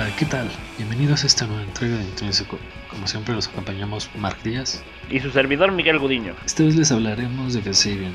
Hola, 0.00 0.14
¿qué 0.16 0.26
tal? 0.26 0.48
Bienvenidos 0.76 1.24
a 1.24 1.26
esta 1.26 1.44
nueva 1.48 1.64
entrega 1.64 1.96
de 1.96 2.04
Intrínseco. 2.04 2.56
Como 2.88 3.08
siempre 3.08 3.34
los 3.34 3.48
acompañamos 3.48 4.08
Mark 4.14 4.36
Díaz 4.44 4.84
y 5.10 5.18
su 5.18 5.32
servidor 5.32 5.72
Miguel 5.72 5.98
Gudiño. 5.98 6.36
Esta 6.46 6.62
vez 6.62 6.76
les 6.76 6.92
hablaremos 6.92 7.52
de 7.52 7.62
Kasabian, 7.62 8.14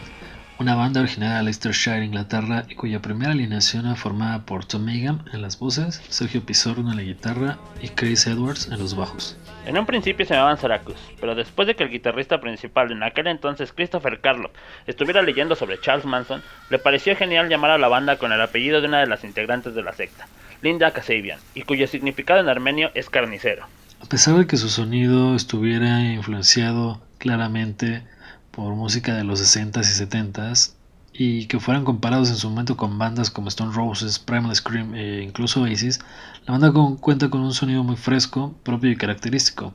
una 0.60 0.76
banda 0.76 1.02
originada 1.02 1.40
de 1.40 1.44
Leicestershire, 1.44 2.06
Inglaterra, 2.06 2.64
y 2.70 2.76
cuya 2.76 3.02
primera 3.02 3.34
alineación 3.34 3.86
era 3.86 3.96
formada 3.96 4.46
por 4.46 4.64
Tom 4.64 4.86
Megham 4.86 5.26
en 5.34 5.42
las 5.42 5.60
voces, 5.60 6.02
Sergio 6.08 6.46
Pizorno 6.46 6.90
en 6.90 6.96
la 6.96 7.04
guitarra 7.04 7.58
y 7.82 7.90
Chris 7.90 8.28
Edwards 8.28 8.70
en 8.72 8.80
los 8.80 8.96
bajos. 8.96 9.38
En 9.66 9.78
un 9.78 9.86
principio 9.86 10.26
se 10.26 10.36
llamaban 10.36 10.58
Syracuse, 10.58 11.04
pero 11.20 11.36
después 11.36 11.68
de 11.68 11.76
que 11.76 11.84
el 11.84 11.90
guitarrista 11.90 12.40
principal 12.40 12.94
en 12.94 13.04
aquel 13.04 13.28
entonces, 13.28 13.74
Christopher 13.74 14.22
Carlow, 14.22 14.52
estuviera 14.88 15.22
leyendo 15.22 15.58
sobre 15.58 15.82
Charles 15.82 16.06
Manson, 16.06 16.42
le 16.70 16.80
pareció 16.80 17.14
genial 17.18 17.50
llamar 17.50 17.72
a 17.72 17.78
la 17.78 17.90
banda 17.90 18.18
con 18.18 18.32
el 18.32 18.40
apellido 18.40 18.80
de 18.80 18.88
una 18.88 19.02
de 19.02 19.08
las 19.08 19.26
integrantes 19.26 19.76
de 19.76 19.84
la 19.84 19.92
secta, 19.92 20.28
Linda 20.64 20.92
Kasabian, 20.92 21.40
y 21.54 21.64
cuyo 21.64 21.86
significado 21.88 22.40
en 22.40 22.48
armenio 22.48 22.90
es 22.96 23.10
carnicero. 23.10 23.66
A 24.02 24.06
pesar 24.06 24.38
de 24.38 24.48
que 24.48 24.56
su 24.56 24.70
sonido 24.70 25.36
estuviera 25.36 26.02
influenciado 26.02 27.02
claramente 27.18 28.04
por 28.52 28.74
música 28.74 29.14
de 29.14 29.26
los 29.26 29.42
60s 29.42 29.82
y 29.82 30.06
70s 30.06 30.74
y 31.12 31.46
que 31.48 31.60
fueran 31.60 31.84
comparados 31.84 32.30
en 32.30 32.38
su 32.38 32.50
momento 32.50 32.78
con 32.78 32.98
bandas 32.98 33.30
como 33.30 33.50
Stone 33.50 33.74
Roses, 33.74 34.20
Primal 34.20 34.56
Scream 34.56 34.96
e 34.96 35.22
incluso 35.22 35.64
Oasis, 35.64 36.00
la 36.48 36.58
banda 36.58 36.72
cuenta 37.00 37.30
con 37.30 37.42
un 37.42 37.54
sonido 37.54 37.84
muy 37.84 37.98
fresco, 37.98 38.56
propio 38.64 38.90
y 38.90 38.96
característico. 38.96 39.74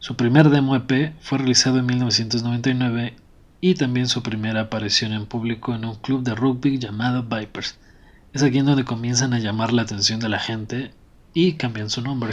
Su 0.00 0.16
primer 0.16 0.50
demo 0.50 0.76
EP 0.76 1.14
fue 1.22 1.38
realizado 1.38 1.78
en 1.78 1.86
1999 1.86 3.14
y 3.62 3.74
también 3.74 4.06
su 4.06 4.22
primera 4.22 4.60
aparición 4.60 5.14
en 5.14 5.24
público 5.24 5.74
en 5.74 5.86
un 5.86 5.94
club 5.94 6.22
de 6.22 6.34
rugby 6.34 6.78
llamado 6.78 7.22
Vipers. 7.22 7.78
Es 8.32 8.44
aquí 8.44 8.58
en 8.58 8.66
donde 8.66 8.84
comienzan 8.84 9.34
a 9.34 9.40
llamar 9.40 9.72
la 9.72 9.82
atención 9.82 10.20
de 10.20 10.28
la 10.28 10.38
gente 10.38 10.92
y 11.34 11.56
cambian 11.56 11.90
su 11.90 12.00
nombre. 12.00 12.32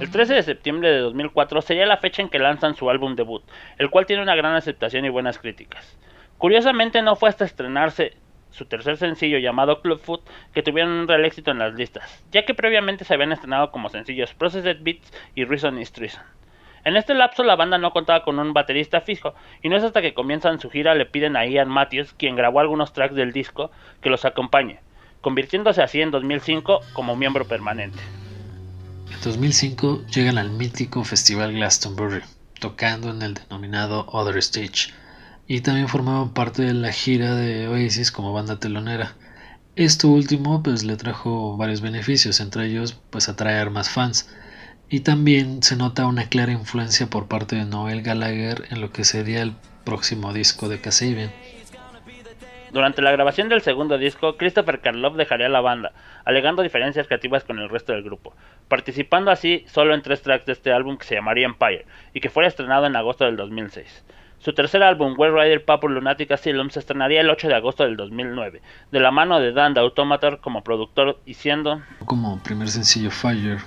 El 0.00 0.10
13 0.10 0.34
de 0.34 0.42
septiembre 0.42 0.90
de 0.90 0.98
2004 0.98 1.62
sería 1.62 1.86
la 1.86 1.98
fecha 1.98 2.22
en 2.22 2.28
que 2.28 2.40
lanzan 2.40 2.74
su 2.74 2.90
álbum 2.90 3.14
debut, 3.14 3.44
el 3.78 3.88
cual 3.88 4.04
tiene 4.04 4.22
una 4.22 4.34
gran 4.34 4.54
aceptación 4.56 5.04
y 5.04 5.10
buenas 5.10 5.38
críticas. 5.38 5.96
Curiosamente 6.38 7.02
no 7.02 7.14
fue 7.14 7.28
hasta 7.28 7.44
estrenarse 7.44 8.14
su 8.50 8.64
tercer 8.64 8.96
sencillo 8.96 9.38
llamado 9.38 9.80
Clubfoot 9.80 10.28
que 10.52 10.62
tuvieron 10.64 10.90
un 10.90 11.08
real 11.08 11.24
éxito 11.24 11.52
en 11.52 11.60
las 11.60 11.74
listas, 11.74 12.24
ya 12.32 12.44
que 12.44 12.54
previamente 12.54 13.04
se 13.04 13.14
habían 13.14 13.32
estrenado 13.32 13.70
como 13.70 13.90
sencillos 13.90 14.34
Processed 14.34 14.78
Beats 14.80 15.12
y 15.36 15.44
Reason 15.44 15.78
is 15.78 15.92
Treason. 15.92 16.24
En 16.86 16.96
este 16.96 17.14
lapso 17.14 17.42
la 17.42 17.56
banda 17.56 17.78
no 17.78 17.90
contaba 17.90 18.22
con 18.22 18.38
un 18.38 18.52
baterista 18.52 19.00
fijo, 19.00 19.34
y 19.60 19.68
no 19.68 19.76
es 19.76 19.82
hasta 19.82 20.02
que 20.02 20.14
comienzan 20.14 20.60
su 20.60 20.70
gira 20.70 20.94
le 20.94 21.04
piden 21.04 21.36
a 21.36 21.44
Ian 21.44 21.68
Matthews, 21.68 22.14
quien 22.16 22.36
grabó 22.36 22.60
algunos 22.60 22.92
tracks 22.92 23.16
del 23.16 23.32
disco, 23.32 23.72
que 24.00 24.08
los 24.08 24.24
acompañe, 24.24 24.78
convirtiéndose 25.20 25.82
así 25.82 26.00
en 26.00 26.12
2005 26.12 26.82
como 26.92 27.16
miembro 27.16 27.44
permanente. 27.44 27.98
En 29.12 29.20
2005 29.20 30.02
llegan 30.14 30.38
al 30.38 30.50
mítico 30.50 31.02
Festival 31.02 31.54
Glastonbury, 31.54 32.20
tocando 32.60 33.10
en 33.10 33.20
el 33.20 33.34
denominado 33.34 34.06
Other 34.06 34.36
Stage, 34.36 34.94
y 35.48 35.62
también 35.62 35.88
formaban 35.88 36.34
parte 36.34 36.62
de 36.62 36.74
la 36.74 36.92
gira 36.92 37.34
de 37.34 37.66
Oasis 37.66 38.12
como 38.12 38.32
banda 38.32 38.60
telonera. 38.60 39.16
Esto 39.74 40.06
último 40.06 40.62
pues 40.62 40.84
le 40.84 40.94
trajo 40.94 41.56
varios 41.56 41.80
beneficios, 41.80 42.38
entre 42.38 42.66
ellos 42.66 42.96
pues 43.10 43.28
atraer 43.28 43.70
más 43.70 43.90
fans, 43.90 44.30
y 44.88 45.00
también 45.00 45.62
se 45.62 45.76
nota 45.76 46.06
una 46.06 46.28
clara 46.28 46.52
influencia 46.52 47.08
por 47.08 47.26
parte 47.26 47.56
de 47.56 47.64
Noel 47.64 48.02
Gallagher 48.02 48.64
en 48.70 48.80
lo 48.80 48.92
que 48.92 49.04
sería 49.04 49.42
el 49.42 49.52
próximo 49.84 50.32
disco 50.32 50.68
de 50.68 50.80
Kasabian. 50.80 51.30
Durante 52.72 53.00
la 53.00 53.12
grabación 53.12 53.48
del 53.48 53.62
segundo 53.62 53.96
disco, 53.96 54.36
Christopher 54.36 54.80
Karloff 54.80 55.16
dejaría 55.16 55.48
la 55.48 55.60
banda, 55.60 55.92
alegando 56.24 56.62
diferencias 56.62 57.06
creativas 57.06 57.42
con 57.42 57.58
el 57.58 57.70
resto 57.70 57.92
del 57.92 58.02
grupo, 58.02 58.34
participando 58.68 59.30
así 59.30 59.64
solo 59.66 59.94
en 59.94 60.02
tres 60.02 60.22
tracks 60.22 60.46
de 60.46 60.52
este 60.52 60.72
álbum 60.72 60.98
que 60.98 61.06
se 61.06 61.14
llamaría 61.14 61.46
Empire 61.46 61.86
y 62.12 62.20
que 62.20 62.28
fuera 62.28 62.48
estrenado 62.48 62.86
en 62.86 62.96
agosto 62.96 63.24
del 63.24 63.36
2006. 63.36 64.04
Su 64.38 64.52
tercer 64.52 64.82
álbum, 64.82 65.14
Well 65.16 65.32
Rider 65.32 65.64
Purple 65.64 65.94
Lunatic 65.94 66.30
Asylum, 66.30 66.68
se 66.68 66.80
estrenaría 66.80 67.22
el 67.22 67.30
8 67.30 67.48
de 67.48 67.54
agosto 67.54 67.84
del 67.84 67.96
2009, 67.96 68.60
de 68.92 69.00
la 69.00 69.10
mano 69.10 69.40
de 69.40 69.52
Dan 69.52 69.72
de 69.72 69.80
Automator 69.80 70.40
como 70.40 70.62
productor 70.62 71.18
y 71.24 71.34
siendo... 71.34 71.80
Como 72.04 72.38
primer 72.42 72.68
sencillo 72.68 73.10
Fire, 73.10 73.58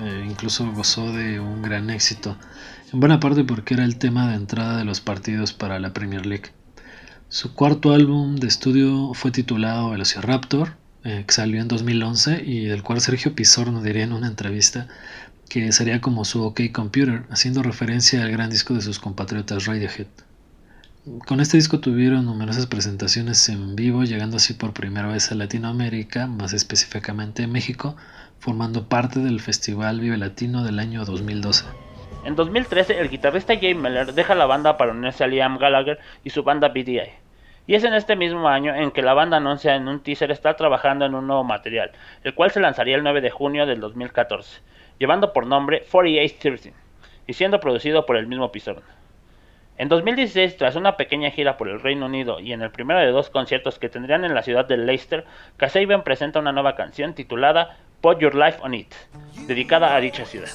eh, 0.00 0.26
incluso 0.28 0.70
gozó 0.72 1.12
de 1.12 1.40
un 1.40 1.62
gran 1.62 1.90
éxito, 1.90 2.36
en 2.92 3.00
buena 3.00 3.20
parte 3.20 3.44
porque 3.44 3.74
era 3.74 3.84
el 3.84 3.98
tema 3.98 4.28
de 4.28 4.36
entrada 4.36 4.78
de 4.78 4.84
los 4.84 5.00
partidos 5.00 5.52
para 5.52 5.78
la 5.78 5.92
Premier 5.92 6.26
League. 6.26 6.50
Su 7.28 7.54
cuarto 7.54 7.92
álbum 7.92 8.36
de 8.36 8.46
estudio 8.46 9.12
fue 9.14 9.30
titulado 9.30 9.90
Velociraptor, 9.90 10.76
eh, 11.04 11.24
que 11.26 11.34
salió 11.34 11.60
en 11.60 11.68
2011 11.68 12.42
y 12.44 12.64
del 12.64 12.82
cual 12.82 13.00
Sergio 13.00 13.34
Pizorno 13.34 13.82
diría 13.82 14.04
en 14.04 14.12
una 14.12 14.26
entrevista 14.26 14.88
que 15.48 15.72
sería 15.72 16.00
como 16.00 16.24
su 16.24 16.42
OK 16.42 16.60
Computer, 16.72 17.24
haciendo 17.30 17.62
referencia 17.62 18.22
al 18.22 18.30
gran 18.30 18.50
disco 18.50 18.74
de 18.74 18.82
sus 18.82 18.98
compatriotas 18.98 19.66
Radiohead. 19.66 20.06
Con 21.26 21.40
este 21.40 21.56
disco 21.56 21.80
tuvieron 21.80 22.26
numerosas 22.26 22.66
presentaciones 22.66 23.48
en 23.48 23.76
vivo, 23.76 24.04
llegando 24.04 24.36
así 24.36 24.52
por 24.52 24.74
primera 24.74 25.08
vez 25.08 25.32
a 25.32 25.34
Latinoamérica, 25.34 26.26
más 26.26 26.52
específicamente 26.52 27.44
en 27.44 27.52
México, 27.52 27.96
formando 28.38 28.88
parte 28.88 29.20
del 29.20 29.40
Festival 29.40 30.00
Vive 30.00 30.16
Latino 30.16 30.62
del 30.62 30.78
año 30.78 31.04
2012. 31.04 31.64
En 32.24 32.36
2013, 32.36 33.00
el 33.00 33.08
guitarrista 33.08 33.58
Jay 33.58 33.74
Miller 33.74 34.12
deja 34.12 34.34
la 34.34 34.46
banda 34.46 34.76
para 34.76 34.92
unirse 34.92 35.24
a 35.24 35.26
Liam 35.26 35.58
Gallagher 35.58 35.98
y 36.24 36.30
su 36.30 36.42
banda 36.42 36.68
BDI. 36.68 37.10
Y 37.66 37.74
es 37.74 37.84
en 37.84 37.94
este 37.94 38.16
mismo 38.16 38.48
año 38.48 38.74
en 38.74 38.90
que 38.90 39.02
la 39.02 39.14
banda 39.14 39.36
anuncia 39.36 39.74
en 39.74 39.88
un 39.88 40.00
teaser 40.00 40.30
estar 40.30 40.56
trabajando 40.56 41.04
en 41.04 41.14
un 41.14 41.26
nuevo 41.26 41.44
material, 41.44 41.90
el 42.24 42.34
cual 42.34 42.50
se 42.50 42.60
lanzaría 42.60 42.96
el 42.96 43.02
9 43.02 43.20
de 43.20 43.30
junio 43.30 43.66
del 43.66 43.80
2014, 43.80 44.60
llevando 44.98 45.32
por 45.32 45.46
nombre 45.46 45.84
4813 45.90 46.72
y 47.26 47.32
siendo 47.34 47.60
producido 47.60 48.06
por 48.06 48.16
el 48.16 48.26
mismo 48.26 48.50
Pizarro. 48.50 48.82
En 49.76 49.88
2016, 49.88 50.56
tras 50.56 50.74
una 50.74 50.96
pequeña 50.96 51.30
gira 51.30 51.56
por 51.56 51.68
el 51.68 51.80
Reino 51.80 52.06
Unido 52.06 52.40
y 52.40 52.52
en 52.52 52.62
el 52.62 52.70
primero 52.70 52.98
de 52.98 53.12
dos 53.12 53.30
conciertos 53.30 53.78
que 53.78 53.88
tendrían 53.88 54.24
en 54.24 54.34
la 54.34 54.42
ciudad 54.42 54.64
de 54.64 54.76
Leicester, 54.76 55.24
Kasabian 55.56 56.02
presenta 56.02 56.40
una 56.40 56.52
nueva 56.52 56.74
canción 56.74 57.14
titulada 57.14 57.76
Put 58.00 58.20
Your 58.20 58.34
Life 58.34 58.58
on 58.62 58.74
It, 58.74 58.92
dedicada 59.48 59.96
a 59.96 60.00
dicha 60.00 60.24
ciudad. 60.24 60.48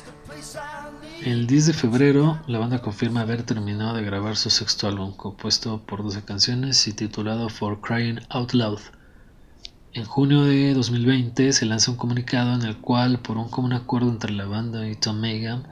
El 1.25 1.45
10 1.45 1.67
de 1.67 1.73
febrero, 1.73 2.39
la 2.47 2.57
banda 2.57 2.79
confirma 2.79 3.21
haber 3.21 3.43
terminado 3.43 3.95
de 3.95 4.03
grabar 4.03 4.37
su 4.37 4.49
sexto 4.49 4.87
álbum, 4.87 5.13
compuesto 5.15 5.81
por 5.85 6.03
12 6.03 6.23
canciones 6.23 6.87
y 6.87 6.93
titulado 6.93 7.49
For 7.49 7.81
Crying 7.81 8.21
Out 8.29 8.53
Loud. 8.53 8.79
En 9.91 10.05
junio 10.05 10.43
de 10.45 10.73
2020 10.73 11.51
se 11.51 11.65
lanza 11.65 11.91
un 11.91 11.97
comunicado 11.97 12.53
en 12.55 12.61
el 12.61 12.77
cual, 12.77 13.19
por 13.19 13.37
un 13.37 13.49
común 13.49 13.73
acuerdo 13.73 14.09
entre 14.09 14.31
la 14.31 14.45
banda 14.45 14.87
y 14.87 14.95
Tom 14.95 15.19
Megan, 15.19 15.67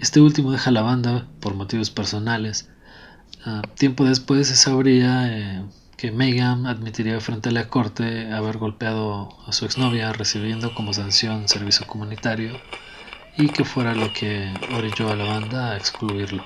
este 0.00 0.20
último 0.20 0.50
deja 0.50 0.72
la 0.72 0.82
banda 0.82 1.28
por 1.40 1.54
motivos 1.54 1.90
personales. 1.90 2.68
Ah, 3.44 3.62
tiempo 3.76 4.04
después 4.04 4.48
se 4.48 4.56
sabría 4.56 5.64
que 5.98 6.12
Megan 6.12 6.66
admitiría 6.66 7.18
frente 7.18 7.48
a 7.48 7.52
la 7.52 7.68
corte 7.68 8.32
haber 8.32 8.56
golpeado 8.56 9.30
a 9.46 9.52
su 9.52 9.64
exnovia 9.64 10.12
recibiendo 10.12 10.72
como 10.72 10.92
sanción 10.92 11.48
servicio 11.48 11.88
comunitario 11.88 12.52
y 13.36 13.48
que 13.48 13.64
fuera 13.64 13.96
lo 13.96 14.12
que 14.12 14.48
orilló 14.76 15.10
a 15.10 15.16
la 15.16 15.24
banda 15.24 15.72
a 15.72 15.76
excluirlo. 15.76 16.44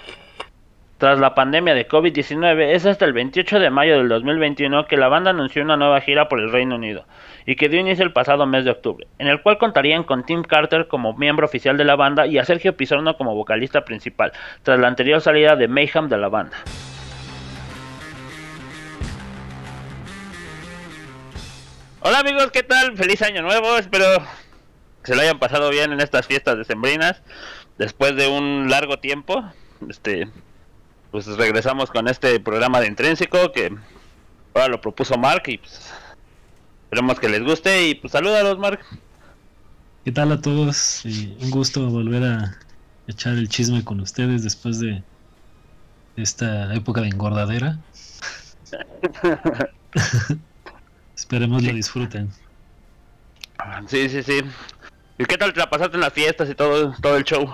Tras 0.97 1.19
la 1.19 1.35
pandemia 1.35 1.75
de 1.75 1.87
COVID-19, 1.87 2.75
es 2.75 2.87
hasta 2.87 3.05
el 3.05 3.13
28 3.13 3.59
de 3.59 3.71
mayo 3.71 3.99
del 3.99 4.09
2021 4.09 4.87
que 4.87 4.97
la 4.97 5.09
banda 5.09 5.31
anunció 5.31 5.63
una 5.63 5.77
nueva 5.77 6.01
gira 6.01 6.29
por 6.29 6.41
el 6.41 6.51
Reino 6.51 6.77
Unido, 6.77 7.05
y 7.45 7.57
que 7.57 7.69
dio 7.69 7.81
inicio 7.81 8.05
el 8.05 8.13
pasado 8.13 8.47
mes 8.47 8.65
de 8.65 8.71
octubre, 8.71 9.07
en 9.19 9.27
el 9.27 9.43
cual 9.43 9.59
contarían 9.59 10.05
con 10.05 10.25
Tim 10.25 10.45
Carter 10.45 10.87
como 10.87 11.13
miembro 11.15 11.45
oficial 11.45 11.77
de 11.77 11.85
la 11.85 11.97
banda 11.97 12.27
y 12.27 12.39
a 12.39 12.45
Sergio 12.45 12.77
Pizarno 12.77 13.19
como 13.19 13.35
vocalista 13.35 13.85
principal, 13.85 14.33
tras 14.63 14.79
la 14.79 14.89
anterior 14.89 15.21
salida 15.21 15.57
de 15.57 15.69
Mayhem 15.69 16.09
de 16.09 16.19
la 16.19 16.29
banda. 16.29 16.57
Hola 22.05 22.19
amigos, 22.19 22.51
¿qué 22.51 22.65
tal? 22.65 22.97
Feliz 22.97 23.23
año 23.23 23.43
nuevo, 23.43 23.79
espero 23.79 24.05
se 25.05 25.15
lo 25.15 25.21
hayan 25.21 25.39
pasado 25.39 25.71
bien 25.71 25.93
en 25.93 26.01
estas 26.01 26.27
fiestas 26.27 26.59
decembrinas. 26.59 27.23
Después 27.79 28.17
de 28.17 28.27
un 28.27 28.69
largo 28.69 28.99
tiempo, 28.99 29.45
este, 29.89 30.29
pues 31.13 31.29
regresamos 31.29 31.93
con 31.93 32.09
este 32.09 32.41
programa 32.41 32.81
de 32.81 32.89
Intrínseco 32.89 33.53
que 33.53 33.73
ahora 34.53 34.67
lo 34.67 34.81
propuso 34.81 35.17
Mark 35.17 35.45
y 35.47 35.59
pues, 35.59 35.93
esperemos 36.87 37.21
que 37.21 37.29
les 37.29 37.45
guste 37.45 37.91
y 37.91 37.95
pues 37.95 38.13
salúdalos 38.13 38.59
Mark. 38.59 38.81
¿Qué 40.05 40.11
tal 40.11 40.33
a 40.33 40.41
todos? 40.41 41.05
un 41.05 41.51
gusto 41.53 41.89
volver 41.89 42.25
a 42.25 42.59
echar 43.07 43.35
el 43.35 43.49
chisme 43.49 43.85
con 43.85 44.01
ustedes 44.01 44.43
después 44.43 44.81
de 44.81 45.05
esta 46.17 46.75
época 46.75 47.01
de 47.01 47.11
engordadera. 47.11 47.79
Esperemos 51.33 51.63
lo 51.63 51.73
disfruten. 51.73 52.29
Sí, 53.87 54.07
sí, 54.11 54.23
sí. 54.23 54.41
¿Y 55.17 55.25
qué 55.25 55.39
tal 55.39 55.55
te 55.55 55.61
la 55.61 55.71
pasaste 55.71 55.95
en 55.97 56.03
las 56.03 56.13
fiestas 56.13 56.51
y 56.51 56.55
todo, 56.55 56.95
todo 57.01 57.17
el 57.17 57.25
show? 57.25 57.51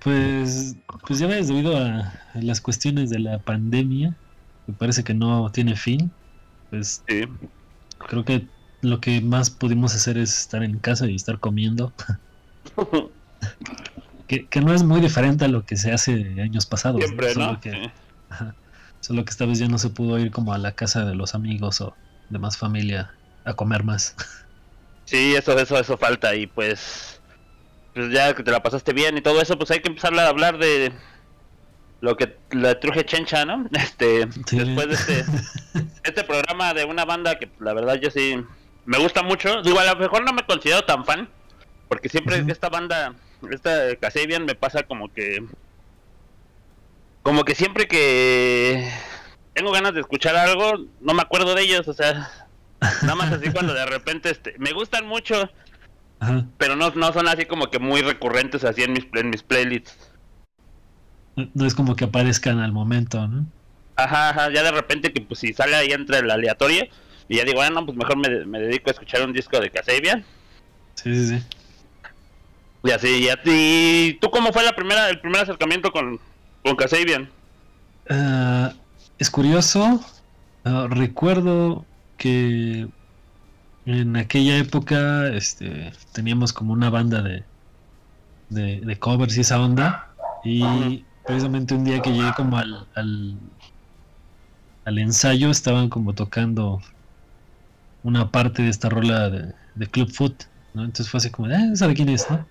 Pues, 0.00 0.76
pues 1.06 1.18
ya 1.18 1.28
ves, 1.28 1.48
debido 1.48 1.78
a, 1.78 2.12
las 2.34 2.60
cuestiones 2.60 3.08
de 3.08 3.20
la 3.20 3.38
pandemia, 3.38 4.14
que 4.66 4.72
parece 4.72 5.02
que 5.02 5.14
no 5.14 5.50
tiene 5.50 5.76
fin, 5.76 6.10
pues 6.68 7.02
creo 8.06 8.26
que 8.26 8.46
lo 8.82 9.00
que 9.00 9.22
más 9.22 9.48
pudimos 9.48 9.94
hacer 9.94 10.18
es 10.18 10.38
estar 10.38 10.62
en 10.62 10.78
casa 10.78 11.06
y 11.06 11.14
estar 11.14 11.40
comiendo. 11.40 11.94
que, 14.26 14.44
que, 14.44 14.60
no 14.60 14.74
es 14.74 14.82
muy 14.82 15.00
diferente 15.00 15.46
a 15.46 15.48
lo 15.48 15.64
que 15.64 15.78
se 15.78 15.90
hace 15.90 16.38
años 16.42 16.66
pasados. 16.66 17.02
Siempre, 17.02 17.28
¿no? 17.28 17.32
Solo, 17.32 17.60
que, 17.60 17.90
solo 19.00 19.24
que 19.24 19.30
esta 19.30 19.46
vez 19.46 19.58
ya 19.58 19.68
no 19.68 19.78
se 19.78 19.88
pudo 19.88 20.18
ir 20.18 20.30
como 20.30 20.52
a 20.52 20.58
la 20.58 20.72
casa 20.72 21.06
de 21.06 21.14
los 21.14 21.34
amigos 21.34 21.80
o 21.80 21.96
de 22.28 22.38
más 22.38 22.56
familia 22.56 23.12
a 23.44 23.54
comer 23.54 23.84
más. 23.84 24.14
Sí, 25.04 25.34
eso, 25.34 25.58
eso, 25.58 25.78
eso 25.78 25.96
falta 25.96 26.34
y 26.34 26.46
pues, 26.46 27.20
pues 27.94 28.12
ya 28.12 28.34
que 28.34 28.42
te 28.42 28.50
la 28.50 28.62
pasaste 28.62 28.92
bien 28.92 29.16
y 29.16 29.22
todo 29.22 29.40
eso, 29.40 29.56
pues 29.56 29.70
hay 29.70 29.80
que 29.80 29.88
empezar 29.88 30.14
a 30.18 30.28
hablar 30.28 30.58
de 30.58 30.92
lo 32.00 32.16
que 32.16 32.36
la 32.50 32.78
truje 32.78 33.04
chencha, 33.04 33.44
¿no? 33.44 33.66
Este, 33.72 34.28
sí. 34.46 34.58
después 34.58 34.88
de 34.88 34.94
este, 34.94 35.24
este 36.04 36.24
programa 36.24 36.74
de 36.74 36.84
una 36.84 37.04
banda 37.04 37.38
que 37.38 37.48
la 37.58 37.72
verdad 37.72 37.94
yo 37.94 38.10
sí 38.10 38.44
me 38.84 38.98
gusta 38.98 39.22
mucho. 39.22 39.62
Digo, 39.62 39.80
a 39.80 39.84
lo 39.84 39.96
mejor 39.96 40.24
no 40.24 40.32
me 40.32 40.44
considero 40.44 40.84
tan 40.84 41.04
fan, 41.04 41.28
porque 41.88 42.08
siempre 42.08 42.40
uh 42.40 42.44
-huh. 42.44 42.52
esta 42.52 42.68
banda, 42.68 43.14
esta 43.50 43.96
Casabian 43.96 44.44
me 44.44 44.54
pasa 44.54 44.82
como 44.82 45.12
que, 45.12 45.44
como 47.22 47.44
que 47.44 47.54
siempre 47.54 47.88
que 47.88 48.90
tengo 49.58 49.72
ganas 49.72 49.92
de 49.92 50.00
escuchar 50.02 50.36
algo, 50.36 50.86
no 51.00 51.14
me 51.14 51.22
acuerdo 51.22 51.52
de 51.56 51.62
ellos, 51.62 51.88
o 51.88 51.92
sea, 51.92 52.30
nada 53.02 53.16
más 53.16 53.32
así 53.32 53.50
cuando 53.50 53.74
de 53.74 53.86
repente, 53.86 54.30
este, 54.30 54.54
me 54.56 54.72
gustan 54.72 55.04
mucho, 55.04 55.50
Ajá. 56.20 56.44
pero 56.58 56.76
no, 56.76 56.90
no 56.90 57.12
son 57.12 57.26
así 57.26 57.44
como 57.44 57.68
que 57.68 57.80
muy 57.80 58.02
recurrentes 58.02 58.62
así 58.62 58.84
en 58.84 58.92
mis, 58.92 59.04
en 59.14 59.30
mis 59.30 59.42
playlists. 59.42 60.12
No 61.54 61.66
es 61.66 61.74
como 61.74 61.96
que 61.96 62.04
aparezcan 62.04 62.60
al 62.60 62.70
momento, 62.70 63.26
¿no? 63.26 63.46
Ajá, 63.96 64.28
ajá, 64.28 64.52
ya 64.52 64.62
de 64.62 64.70
repente 64.70 65.12
que 65.12 65.22
pues 65.22 65.40
si 65.40 65.52
sale 65.52 65.74
ahí 65.74 65.90
entre 65.90 66.18
el 66.18 66.30
aleatorio 66.30 66.84
y 67.28 67.38
ya 67.38 67.44
digo, 67.44 67.56
bueno, 67.56 67.84
pues 67.84 67.98
mejor 67.98 68.16
me, 68.16 68.44
me 68.44 68.60
dedico 68.60 68.90
a 68.90 68.92
escuchar 68.92 69.22
un 69.22 69.32
disco 69.32 69.58
de 69.58 69.70
Kasabian. 69.70 70.24
Sí, 70.94 71.14
sí, 71.14 71.26
sí. 71.36 71.44
Y 72.84 72.90
así, 72.92 73.24
y, 73.24 73.28
a 73.28 73.42
ti, 73.42 74.18
¿tú 74.20 74.30
cómo 74.30 74.52
fue 74.52 74.62
la 74.62 74.76
primera, 74.76 75.08
el 75.10 75.18
primer 75.18 75.40
acercamiento 75.40 75.90
con, 75.90 76.20
con 76.62 76.76
Kasabian? 76.76 77.28
Uh, 78.08 78.68
es 79.18 79.30
curioso, 79.30 80.00
uh, 80.64 80.86
recuerdo 80.88 81.84
que 82.16 82.88
en 83.86 84.16
aquella 84.16 84.58
época 84.58 85.28
este, 85.28 85.92
teníamos 86.12 86.52
como 86.52 86.72
una 86.72 86.90
banda 86.90 87.22
de, 87.22 87.44
de, 88.50 88.80
de 88.80 88.98
covers 88.98 89.36
y 89.36 89.40
esa 89.40 89.60
onda 89.60 90.08
y... 90.44 91.04
Precisamente 91.28 91.74
un 91.74 91.84
día 91.84 92.00
que 92.00 92.10
llegué 92.10 92.32
como 92.34 92.56
al, 92.56 92.86
al, 92.94 93.36
al, 94.86 94.98
ensayo 94.98 95.50
estaban 95.50 95.90
como 95.90 96.14
tocando 96.14 96.80
una 98.02 98.30
parte 98.30 98.62
de 98.62 98.70
esta 98.70 98.88
rola 98.88 99.28
de, 99.28 99.52
de 99.74 99.86
Club 99.88 100.10
Foot, 100.10 100.44
¿no? 100.72 100.84
Entonces 100.84 101.10
fue 101.10 101.18
así 101.18 101.28
como, 101.28 101.50
eh, 101.50 101.76
¿sabe 101.76 101.92
quién 101.92 102.08
es, 102.08 102.30
no? 102.30 102.46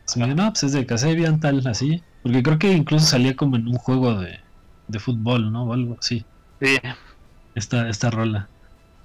Entonces 0.00 0.16
me 0.16 0.24
dijo, 0.24 0.36
no, 0.38 0.50
pues 0.50 0.64
es 0.64 0.72
de 0.72 0.86
Casabian, 0.86 1.38
tal, 1.38 1.64
así. 1.68 2.02
Porque 2.24 2.42
creo 2.42 2.58
que 2.58 2.72
incluso 2.72 3.06
salía 3.06 3.36
como 3.36 3.54
en 3.54 3.68
un 3.68 3.76
juego 3.76 4.16
de, 4.16 4.40
de 4.90 4.98
fútbol, 4.98 5.52
¿no? 5.52 5.64
O 5.64 5.72
algo 5.72 5.96
así. 5.98 6.24
Sí. 6.60 6.78
Esta, 7.54 7.88
esta 7.88 8.10
rola. 8.10 8.48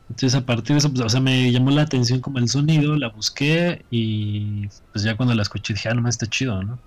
Entonces 0.10 0.36
a 0.36 0.46
partir 0.46 0.76
de 0.76 0.80
eso, 0.80 0.90
pues, 0.92 1.02
o 1.02 1.10
sea, 1.10 1.20
me 1.20 1.52
llamó 1.52 1.72
la 1.72 1.82
atención 1.82 2.20
como 2.20 2.38
el 2.38 2.48
sonido, 2.48 2.96
la 2.96 3.10
busqué 3.10 3.84
y 3.90 4.68
pues 4.92 5.04
ya 5.04 5.18
cuando 5.18 5.34
la 5.34 5.42
escuché 5.42 5.74
dije, 5.74 5.90
ah, 5.90 5.94
no, 5.96 6.08
está 6.08 6.28
chido, 6.28 6.62
¿no? 6.64 6.78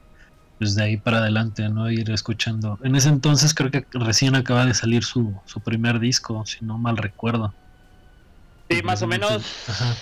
pues 0.59 0.75
de 0.75 0.83
ahí 0.83 0.97
para 0.97 1.19
adelante, 1.19 1.69
¿no? 1.69 1.91
Ir 1.91 2.11
escuchando. 2.11 2.79
En 2.83 2.97
ese 2.97 3.09
entonces 3.09 3.55
creo 3.55 3.71
que 3.71 3.87
recién 3.93 4.35
acaba 4.35 4.67
de 4.67 4.75
salir 4.75 5.05
su, 5.05 5.41
su 5.47 5.61
primer 5.61 6.01
disco, 6.01 6.45
si 6.47 6.65
no 6.65 6.79
mal 6.79 6.97
recuerdo. 6.97 7.55
Sí, 8.69 8.83
más 8.83 9.01
o 9.03 9.07
menos. 9.07 9.69
Ajá. 9.69 9.95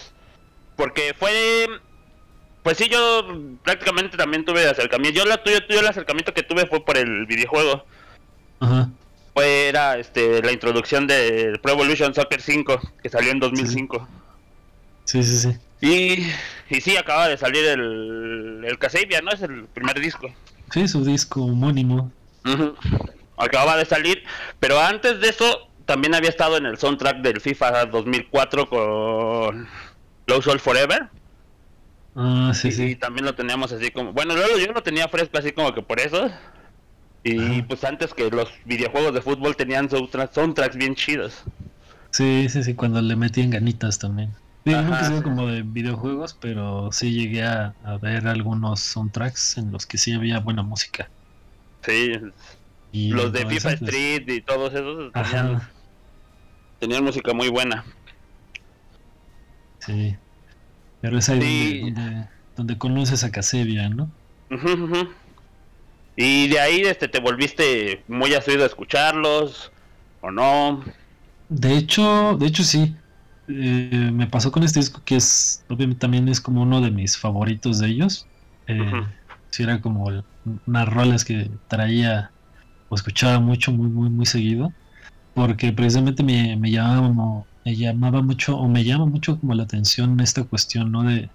Porque 0.76 1.14
fue. 1.18 1.68
Pues 2.62 2.78
sí, 2.78 2.88
yo 2.88 3.24
prácticamente 3.62 4.16
también 4.16 4.44
tuve 4.44 4.68
acercamiento. 4.68 5.20
Yo, 5.20 5.26
la, 5.26 5.42
tuyo, 5.42 5.64
tuyo 5.64 5.80
el 5.80 5.86
acercamiento 5.86 6.34
que 6.34 6.42
tuve 6.42 6.66
fue 6.66 6.84
por 6.84 6.96
el 6.96 7.26
videojuego. 7.26 7.86
Ajá. 8.60 8.88
Fue 9.34 9.68
era 9.68 9.98
este, 9.98 10.42
la 10.42 10.52
introducción 10.52 11.06
del 11.06 11.60
Pro 11.60 11.72
Evolution 11.72 12.14
Soccer 12.14 12.40
5, 12.40 12.80
que 13.02 13.08
salió 13.08 13.30
en 13.30 13.40
2005. 13.40 14.08
Sí, 15.04 15.22
sí, 15.22 15.36
sí. 15.36 15.56
Y, 15.80 16.74
y 16.74 16.80
sí, 16.80 16.96
acaba 16.96 17.28
de 17.28 17.36
salir 17.36 17.64
el, 17.66 18.64
el 18.66 18.78
Casabia, 18.78 19.20
¿no? 19.20 19.30
Es 19.30 19.42
el 19.42 19.66
primer 19.66 20.00
disco. 20.00 20.28
Sí, 20.72 20.88
su 20.88 21.04
disco 21.04 21.44
homónimo. 21.44 22.10
Uh 22.44 22.48
-huh. 22.48 22.74
Acababa 23.36 23.76
de 23.76 23.84
salir, 23.84 24.24
pero 24.58 24.80
antes 24.80 25.20
de 25.20 25.28
eso 25.28 25.68
también 25.84 26.14
había 26.14 26.30
estado 26.30 26.56
en 26.56 26.66
el 26.66 26.78
soundtrack 26.78 27.18
del 27.18 27.40
FIFA 27.40 27.86
2004 27.86 28.68
con 28.68 29.68
Low 30.26 30.42
Soul 30.42 30.58
Forever. 30.60 31.08
Ah, 32.16 32.52
sí, 32.54 32.68
y, 32.68 32.72
sí. 32.72 32.84
Y 32.84 32.96
también 32.96 33.26
lo 33.26 33.34
teníamos 33.34 33.70
así 33.72 33.90
como... 33.90 34.12
Bueno, 34.12 34.34
luego 34.34 34.58
yo 34.58 34.72
lo 34.72 34.82
tenía 34.82 35.06
fresco 35.08 35.38
así 35.38 35.52
como 35.52 35.74
que 35.74 35.82
por 35.82 36.00
eso. 36.00 36.30
Y 37.26 37.40
Ajá. 37.40 37.66
pues 37.66 37.82
antes 37.82 38.14
que 38.14 38.30
los 38.30 38.48
videojuegos 38.66 39.12
de 39.12 39.20
fútbol 39.20 39.56
tenían 39.56 39.90
soundtracks 39.90 40.76
bien 40.76 40.94
chidos. 40.94 41.42
Sí, 42.10 42.46
sí, 42.48 42.62
sí, 42.62 42.74
cuando 42.74 43.02
le 43.02 43.16
metían 43.16 43.50
ganitas 43.50 43.98
también. 43.98 44.32
Digo, 44.64 44.80
nunca 44.82 45.02
sido 45.04 45.24
como 45.24 45.48
de 45.48 45.62
videojuegos, 45.62 46.36
pero 46.40 46.92
sí 46.92 47.10
llegué 47.10 47.42
a, 47.42 47.74
a, 47.84 47.96
ver 47.98 48.28
algunos 48.28 48.78
soundtracks 48.78 49.58
en 49.58 49.72
los 49.72 49.86
que 49.86 49.98
sí 49.98 50.12
había 50.12 50.38
buena 50.38 50.62
música. 50.62 51.08
Sí, 51.82 52.12
y 52.92 53.10
los 53.10 53.32
de 53.32 53.44
FIFA 53.44 53.72
Street 53.72 54.28
y 54.28 54.40
todos 54.40 54.72
esos 54.72 55.12
tenían, 55.12 55.68
tenían, 56.78 57.02
música 57.02 57.34
muy 57.34 57.48
buena. 57.48 57.84
Sí, 59.80 60.16
pero 61.00 61.18
es 61.18 61.28
ahí 61.28 61.40
sí. 61.40 61.80
donde, 61.80 62.02
donde, 62.02 62.28
donde, 62.56 62.78
conoces 62.78 63.24
a 63.24 63.32
Casebia, 63.32 63.88
¿no? 63.88 64.04
Uh 64.50 64.54
-huh, 64.54 64.80
uh 64.80 64.88
-huh. 64.90 65.08
Y 66.16 66.48
de 66.48 66.58
ahí 66.60 66.80
este, 66.80 67.08
te 67.08 67.20
volviste 67.20 68.02
muy 68.08 68.34
asiduo 68.34 68.64
a 68.64 68.66
escucharlos, 68.66 69.70
¿o 70.22 70.30
no? 70.30 70.82
De 71.48 71.76
hecho, 71.76 72.36
de 72.38 72.46
hecho 72.46 72.64
sí 72.64 72.96
eh, 73.48 74.10
me 74.12 74.26
pasó 74.26 74.50
con 74.50 74.64
este 74.64 74.80
disco 74.80 75.00
que 75.04 75.14
es 75.16 75.64
obviamente 75.68 76.00
también 76.00 76.28
es 76.28 76.40
como 76.40 76.62
uno 76.62 76.80
de 76.80 76.90
mis 76.90 77.16
favoritos 77.16 77.78
de 77.78 77.86
ellos 77.88 78.26
eh, 78.66 78.80
uh 78.80 78.84
-huh. 78.84 79.06
era 79.60 79.80
como 79.80 80.24
unas 80.66 80.88
rolas 80.88 81.24
que 81.24 81.48
traía 81.68 82.32
o 82.88 82.96
escuchaba 82.96 83.38
mucho 83.38 83.70
muy 83.70 83.88
muy 83.88 84.10
muy 84.10 84.26
seguido 84.26 84.72
porque 85.34 85.72
precisamente 85.72 86.24
me, 86.24 86.56
me 86.56 86.72
llamaba 86.72 87.44
me 87.64 87.76
llamaba 87.76 88.20
mucho 88.20 88.56
o 88.58 88.66
me 88.68 88.82
llama 88.82 89.06
mucho 89.06 89.38
como 89.38 89.54
la 89.54 89.62
atención 89.62 90.18
esta 90.18 90.42
cuestión 90.42 90.90
no 90.90 91.04
de, 91.04 91.30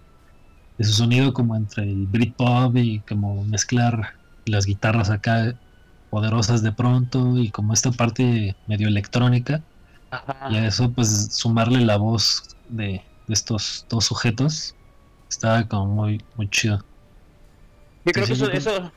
de 0.78 0.84
su 0.84 0.92
sonido 0.92 1.34
como 1.34 1.56
entre 1.56 1.84
el 1.84 2.08
Britpop 2.08 2.76
y 2.76 3.00
como 3.08 3.46
mezclar 3.46 4.16
las 4.46 4.66
guitarras 4.66 5.10
acá 5.10 5.56
poderosas 6.10 6.62
de 6.62 6.72
pronto 6.72 7.38
y 7.38 7.50
como 7.52 7.74
esta 7.74 7.92
parte 7.92 8.56
medio 8.68 8.88
electrónica 8.88 9.62
Ajá. 10.12 10.50
Y 10.52 10.58
a 10.58 10.68
eso, 10.68 10.92
pues, 10.92 11.34
sumarle 11.34 11.80
la 11.82 11.96
voz 11.96 12.56
de, 12.68 13.02
de, 13.28 13.34
estos 13.34 13.86
dos 13.90 14.06
sujetos 14.06 14.76
estaba 15.30 15.68
como 15.68 15.86
muy, 15.86 16.22
muy 16.36 16.50
chido. 16.50 16.84
Creo 18.04 18.26
que 18.26 18.34
eso, 18.34 18.52
eso, 18.52 18.92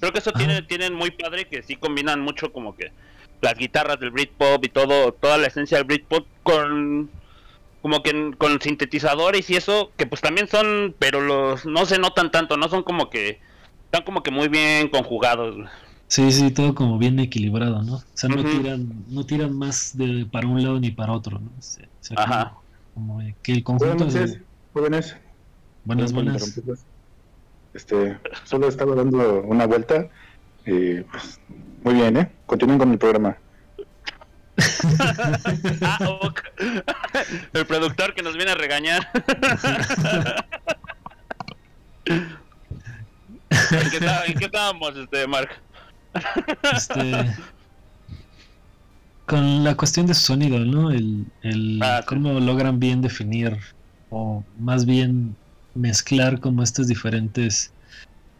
creo 0.00 0.12
que 0.12 0.18
eso 0.18 0.32
tiene, 0.32 0.60
tienen 0.62 0.94
muy 0.94 1.10
padre 1.12 1.48
que 1.48 1.62
sí 1.62 1.76
combinan 1.76 2.20
mucho 2.20 2.52
como 2.52 2.76
que 2.76 2.92
las 3.40 3.54
guitarras 3.54 3.98
del 4.00 4.10
Britpop 4.10 4.62
y 4.62 4.68
todo, 4.68 5.12
toda 5.12 5.38
la 5.38 5.46
esencia 5.46 5.78
del 5.78 5.86
Britpop 5.86 6.26
con 6.42 7.10
como 7.80 8.02
que 8.02 8.34
con 8.36 8.60
sintetizadores 8.60 9.48
y 9.48 9.56
eso, 9.56 9.92
que 9.96 10.04
pues 10.04 10.20
también 10.20 10.46
son, 10.46 10.94
pero 10.98 11.22
los 11.22 11.64
no 11.64 11.86
se 11.86 11.98
notan 11.98 12.30
tanto, 12.30 12.58
no 12.58 12.68
son 12.68 12.82
como 12.82 13.08
que 13.08 13.40
están 13.90 14.04
como 14.04 14.22
que 14.22 14.30
muy 14.30 14.46
bien 14.46 14.88
conjugados. 14.88 15.68
Sí, 16.06 16.30
sí, 16.30 16.52
todo 16.52 16.76
como 16.76 16.96
bien 16.96 17.18
equilibrado, 17.18 17.82
¿no? 17.82 17.96
O 17.96 18.02
sea, 18.14 18.28
no 18.28 18.36
uh 18.36 18.44
-huh. 18.44 18.62
tiran, 18.62 19.04
no 19.08 19.26
tiran 19.26 19.58
más 19.58 19.96
de 19.96 20.26
para 20.30 20.46
un 20.46 20.62
lado 20.62 20.78
ni 20.78 20.92
para 20.92 21.12
otro, 21.12 21.40
¿no? 21.40 21.50
Ajá. 22.16 22.54
Como, 22.94 23.18
como, 23.18 23.34
que 23.42 23.52
el 23.52 23.64
conjunto 23.64 23.96
buenas 23.96 24.14
noches, 24.14 24.32
de... 24.34 24.42
jóvenes. 24.72 25.16
Buenas, 25.84 26.12
buenas. 26.12 26.60
Este, 27.74 28.16
solo 28.44 28.68
estaba 28.68 28.94
dando 28.94 29.42
una 29.42 29.66
vuelta 29.66 30.08
y 30.64 31.00
pues, 31.00 31.40
muy 31.82 31.94
bien, 31.94 32.16
¿eh? 32.16 32.30
Continúen 32.46 32.78
con 32.78 32.92
el 32.92 32.98
programa. 32.98 33.36
ah. 35.82 35.98
El 37.52 37.66
productor 37.66 38.14
que 38.14 38.22
nos 38.22 38.36
viene 38.36 38.52
a 38.52 38.54
regañar. 38.54 39.10
¿En 43.70 44.38
qué, 44.38 44.44
estábamos, 44.44 44.96
este, 44.96 45.26
Mark? 45.26 45.50
Este, 46.72 47.34
con 49.26 49.62
la 49.62 49.76
cuestión 49.76 50.06
de 50.06 50.14
su 50.14 50.22
sonido, 50.22 50.58
¿no? 50.58 50.90
El, 50.90 51.26
el 51.42 51.80
ah, 51.82 52.02
cómo 52.06 52.40
logran 52.40 52.80
bien 52.80 53.00
definir 53.00 53.58
o 54.10 54.44
más 54.58 54.84
bien 54.86 55.36
mezclar 55.74 56.40
como 56.40 56.62
estas 56.62 56.88
diferentes 56.88 57.72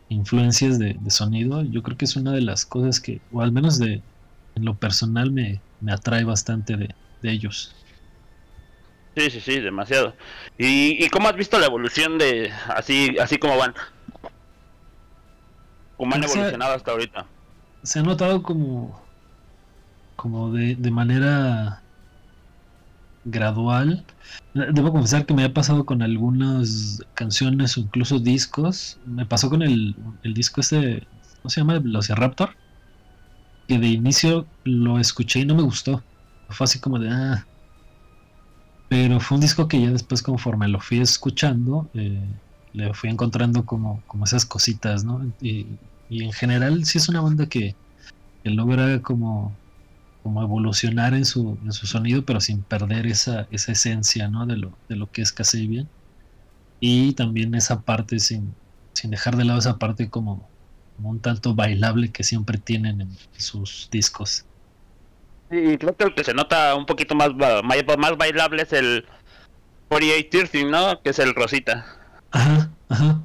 influencias 0.08 0.78
de, 0.78 0.96
de, 0.99 1.10
sonido. 1.10 1.62
Yo 1.62 1.82
creo 1.82 1.96
que 1.96 2.06
es 2.06 2.16
una 2.16 2.32
de 2.32 2.40
las 2.40 2.66
cosas 2.66 2.99
que, 2.99 3.20
o 3.30 3.40
al 3.40 3.52
menos 3.52 3.78
de 3.78 4.02
en 4.56 4.64
lo 4.64 4.75
personal, 4.75 5.30
me, 5.30 5.60
me 5.80 5.92
atrae 5.92 6.25
bastante 6.25 6.76
de, 6.76 6.94
de 7.22 7.30
ellos. 7.30 7.75
Sí, 9.16 9.30
Sí, 9.30 9.40
sí, 9.40 9.60
demasiado. 9.60 10.14
¿Y, 10.56 11.08
cómo 11.10 11.28
has 11.28 11.37
visto 11.37 11.58
la 11.58 11.66
evolución 11.66 12.18
de 12.18 12.52
así 12.68 13.16
así 13.20 13.38
como 13.38 13.56
van? 13.56 13.75
¿Cómo 16.00 16.14
han 16.14 16.25
evolucionado 16.25 16.73
hasta 16.73 16.92
ahorita? 16.92 17.26
Se 17.83 17.99
ha 17.99 18.02
notado 18.02 18.42
como 18.42 18.99
como 20.16 20.50
de, 20.50 20.75
de 20.75 20.90
manera 20.90 21.83
gradual. 23.26 24.02
Debo 24.54 24.92
confesar 24.92 25.26
que 25.26 25.35
me 25.35 25.45
ha 25.45 25.52
pasado 25.52 25.85
con 25.85 26.00
algunas 26.00 27.02
canciones 27.12 27.76
o 27.76 27.80
incluso 27.80 28.19
discos. 28.19 28.99
Me 29.04 29.26
pasó 29.26 29.50
con 29.50 29.61
el, 29.61 29.95
el 30.23 30.33
disco 30.33 30.62
este, 30.62 31.07
¿cómo 31.42 31.50
se 31.50 31.61
llama? 31.61 31.78
Velociraptor. 31.78 32.49
Que 33.69 33.78
de 33.78 33.88
inicio 33.88 34.47
lo 34.64 34.99
escuché 34.99 35.40
y 35.40 35.45
no 35.45 35.54
me 35.54 35.62
gustó. 35.62 36.02
Fue 36.49 36.64
así 36.64 36.80
como 36.80 36.99
de, 36.99 37.11
ah, 37.11 37.47
pero 38.88 39.21
fue 39.21 39.35
un 39.35 39.42
disco 39.42 39.69
que 39.69 39.83
ya 39.83 39.90
después 39.90 40.23
conforme 40.23 40.66
lo 40.66 40.80
fui 40.80 40.99
escuchando, 40.99 41.90
eh, 41.92 42.25
le 42.73 42.95
fui 42.95 43.11
encontrando 43.11 43.65
como, 43.65 44.03
como 44.07 44.25
esas 44.25 44.47
cositas, 44.47 45.05
¿no? 45.05 45.21
Y, 45.41 45.67
en 46.11 46.33
general 46.33 46.85
sí 46.85 46.99
es 46.99 47.09
una 47.09 47.21
banda 47.21 47.47
que, 47.47 47.77
logra 48.43 49.00
como, 49.00 49.55
como 50.23 50.43
evolucionar 50.43 51.15
en 51.15 51.25
su, 51.25 51.57
en 51.65 51.73
su 51.73 51.87
sonido, 51.87 52.25
pero 52.25 52.41
sin 52.41 52.62
perder 52.62 53.07
esa, 53.07 53.47
esa 53.50 53.73
esencia, 53.73 54.29
¿no? 54.29 54.47
De 54.47 54.57
lo, 54.57 54.73
de 54.89 54.97
lo 54.97 55.11
que 55.11 55.23
es 55.23 55.33
Kasabian. 55.33 55.89
Y 56.81 57.12
también 57.12 57.55
esa 57.55 57.83
parte, 57.83 58.19
sin, 58.19 58.55
sin 58.93 59.11
dejar 59.11 59.37
de 59.37 59.45
lado 59.45 59.59
esa 59.61 59.79
parte 59.79 60.11
como, 60.11 60.49
un 61.03 61.21
tanto 61.21 61.55
bailable 61.55 62.11
que 62.11 62.25
siempre 62.25 62.59
tienen 62.59 63.00
en 63.00 63.17
sus 63.37 63.89
discos. 63.91 64.45
Sí, 65.50 65.79
creo 65.79 65.97
que 65.97 66.05
el 66.05 66.15
que 66.15 66.25
se 66.25 66.35
nota 66.35 66.75
un 66.75 66.87
poquito 66.87 67.15
más, 67.15 67.31
más, 67.35 68.17
bailable 68.17 68.62
es 68.62 68.73
el 68.73 69.07
48 69.89 70.67
¿no? 70.67 71.03
Que 71.03 71.11
es 71.11 71.19
el 71.19 71.35
Rosita. 71.35 72.00
Ajá, 72.30 72.70
ajá. 72.88 73.20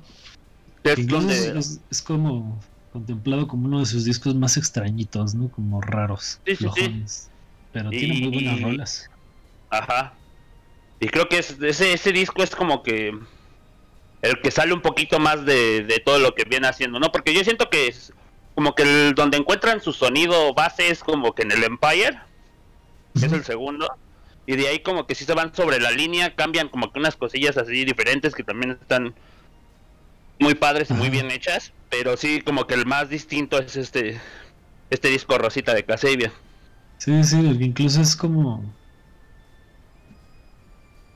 Es, 0.84 1.80
es, 1.90 2.02
como 2.02 2.60
contemplado 2.94 3.48
como 3.48 3.66
uno 3.66 3.80
de 3.80 3.86
sus 3.86 4.06
discos 4.06 4.36
más 4.36 4.56
extrañitos, 4.58 5.34
¿no? 5.34 5.50
Como 5.50 5.82
raros. 5.82 6.40
Sí, 6.46 6.56
sí, 6.56 6.68
sí. 6.76 7.06
Pero 7.74 7.90
tiene 7.90 8.20
muy 8.20 8.44
buenas 8.44 8.62
rolas. 8.62 9.10
Ajá. 9.70 10.14
Y 11.00 11.08
creo 11.08 11.28
que 11.28 11.40
ese, 11.40 11.94
ese 11.94 12.12
disco 12.12 12.42
es 12.44 12.56
como 12.56 12.84
que 12.84 13.18
el 14.22 14.42
que 14.42 14.52
sale 14.52 14.74
un 14.74 14.82
poquito 14.82 15.20
más 15.20 15.46
de, 15.46 15.84
de 15.84 16.00
todo 16.00 16.20
lo 16.20 16.34
que 16.36 16.46
viene 16.46 16.68
haciendo, 16.68 17.00
¿no? 17.00 17.12
Porque 17.12 17.34
yo 17.34 17.44
siento 17.44 17.70
que 17.70 17.88
es, 17.88 18.14
como 18.56 18.74
que 18.74 18.84
el, 18.84 19.14
donde 19.14 19.38
encuentran 19.38 19.82
su 19.82 19.92
sonido 19.92 20.54
base 20.54 20.90
es 20.90 21.04
como 21.04 21.36
que 21.36 21.44
en 21.44 21.52
el 21.52 21.64
Empire, 21.64 22.20
que 23.20 23.26
es 23.26 23.32
el 23.34 23.44
segundo, 23.44 23.88
y 24.46 24.56
de 24.56 24.68
ahí 24.68 24.80
como 24.80 25.08
que 25.08 25.16
si 25.16 25.26
se 25.26 25.34
van 25.34 25.54
sobre 25.56 25.80
la 25.80 25.92
línea, 25.92 26.36
cambian 26.36 26.70
como 26.70 26.92
que 26.92 27.00
unas 27.00 27.16
cosillas 27.16 27.58
así 27.58 27.86
diferentes 27.86 28.36
que 28.36 28.44
también 28.44 28.72
están 28.72 29.14
muy 30.40 30.56
padres 30.56 30.90
y 30.92 30.94
muy 30.94 31.10
bien 31.10 31.32
hechas, 31.32 31.72
pero 31.90 32.18
sí 32.18 32.42
como 32.42 32.68
que 32.68 32.76
el 32.76 32.86
más 32.86 33.10
distinto 33.10 33.58
es 33.58 33.76
este 33.76 34.20
este 34.90 35.10
disco 35.10 35.38
Rosita 35.38 35.74
de 35.74 35.84
Casabia. 35.84 36.32
Sí, 36.98 37.24
sí, 37.24 37.38
incluso 37.60 38.02
es 38.02 38.16
como 38.16 38.64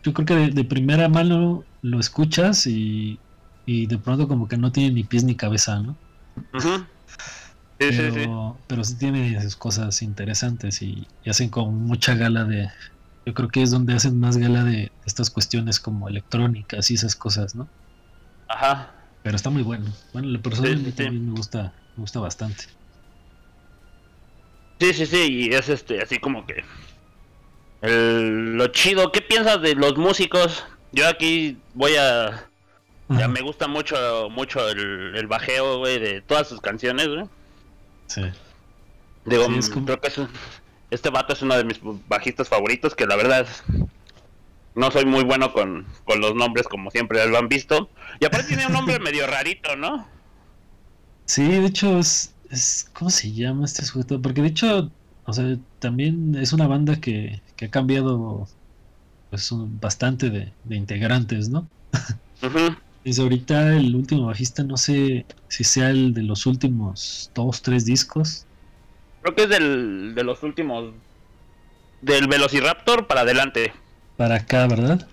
yo 0.04 0.14
creo 0.14 0.26
que 0.26 0.36
de, 0.54 0.64
primera 0.64 1.10
mano 1.10 1.64
lo 1.82 2.00
escuchas 2.00 2.66
y, 2.66 3.20
y 3.66 3.86
de 3.86 3.98
pronto 3.98 4.28
como 4.28 4.48
que 4.48 4.58
no 4.58 4.72
tiene 4.72 4.92
ni 4.92 5.04
pies 5.04 5.24
ni 5.24 5.36
cabeza, 5.36 5.80
¿no? 5.80 5.96
Ajá 6.54 6.88
pero, 8.68 8.84
sí, 8.84 8.96
tiene 8.96 9.42
sus 9.42 9.56
cosas 9.56 10.02
interesantes 10.02 10.82
y, 10.82 11.08
hacen 11.26 11.50
con 11.50 11.74
mucha 11.86 12.14
gala 12.16 12.44
de. 12.44 12.70
Yo 13.30 13.36
creo 13.36 13.50
que 13.50 13.62
es 13.62 13.70
donde 13.70 13.94
hacen 13.94 14.20
más 14.20 14.38
gala 14.38 14.64
de 14.64 14.92
estas 15.06 15.30
cuestiones 15.30 15.80
como 15.80 16.10
electrónicas 16.10 16.90
y 16.90 16.96
esas 16.96 17.16
cosas, 17.16 17.54
¿no? 17.54 17.68
Ajá. 18.48 18.92
Pero 19.22 19.36
está 19.36 19.52
muy 19.52 19.62
bueno. 19.62 19.86
Bueno, 20.14 20.30
la 20.30 20.40
persona 20.40 20.70
también 20.70 21.28
me 21.28 21.38
gusta, 21.38 21.72
me 21.96 22.02
gusta 22.02 22.20
bastante. 22.20 22.64
Sí, 24.80 24.94
sí, 24.94 25.06
sí, 25.06 25.28
y 25.30 25.54
es 25.54 25.70
este, 25.70 26.02
así 26.02 26.18
como 26.18 26.44
que. 26.48 26.64
lo 27.84 28.66
chido, 28.70 29.12
¿qué 29.12 29.22
piensas 29.22 29.62
de 29.62 29.76
los 29.76 29.96
músicos? 29.96 30.66
Yo 30.92 31.08
aquí 31.08 31.60
voy 31.76 31.98
a. 31.98 32.48
Ya 33.10 33.28
me 33.28 33.42
gusta 33.42 33.68
mucho, 33.68 34.30
mucho 34.32 34.70
el, 34.70 35.16
el 35.16 35.28
bajeo, 35.28 35.78
güey, 35.78 36.00
de 36.00 36.22
todas 36.22 36.48
sus 36.48 36.62
canciones, 36.62 37.08
güey. 37.08 37.26
Sí. 38.08 38.24
Digo, 39.26 39.46
creo 39.86 40.02
que 40.02 40.10
este 40.92 41.10
vato 41.10 41.34
es 41.34 41.42
uno 41.42 41.56
de 41.56 41.64
mis 41.64 41.80
bajistas 42.08 42.50
favoritos, 42.50 42.96
que 42.96 43.06
la 43.06 43.16
verdad 43.16 43.48
no 44.76 44.92
soy 44.92 45.06
muy 45.06 45.24
bueno 45.24 45.54
con, 45.54 45.86
los 46.20 46.36
nombres 46.36 46.68
como 46.68 46.92
siempre 46.92 47.26
lo 47.28 47.38
han 47.38 47.50
visto. 47.50 47.90
Y 48.20 48.26
aparte 48.26 48.48
tiene 48.48 48.68
un 48.68 48.74
nombre 48.74 49.00
medio 49.00 49.28
rarito, 49.28 49.76
¿no? 49.76 50.08
Sí, 51.26 51.44
de 51.44 51.66
hecho 51.66 52.00
es, 52.00 52.90
¿cómo 52.94 53.10
se 53.10 53.32
llama 53.32 53.66
este 53.66 53.84
sujeto? 53.86 54.22
Porque 54.22 54.42
de 54.42 54.48
hecho, 54.48 54.92
o 55.26 55.34
sea, 55.34 55.58
también 55.80 56.36
es 56.36 56.54
una 56.54 56.68
banda 56.68 57.00
que, 57.00 57.42
que 57.56 57.66
ha 57.66 57.70
cambiado 57.70 58.48
pues 59.30 59.50
bastante 59.80 60.30
de, 60.30 60.76
integrantes, 60.76 61.50
¿no? 61.50 61.68
Es 63.06 63.18
ahorita 63.18 63.78
el 63.78 63.96
último 63.96 64.26
bajista, 64.26 64.62
no 64.62 64.76
sé 64.76 65.26
si 65.48 65.64
sea 65.64 65.90
el 65.90 66.14
de 66.14 66.22
los 66.22 66.46
últimos 66.46 67.32
dos, 67.34 67.62
tres 67.62 67.86
discos. 67.86 68.46
Creo 69.32 69.36
que 69.36 69.44
es 69.44 69.50
del, 69.50 70.16
de 70.16 70.24
los 70.24 70.44
últimos. 70.44 70.94
Del 72.02 72.28
Velociraptor 72.28 73.08
para 73.08 73.22
adelante. 73.22 73.74
Para 74.16 74.36
acá, 74.36 74.68
¿verdad? 74.68 75.08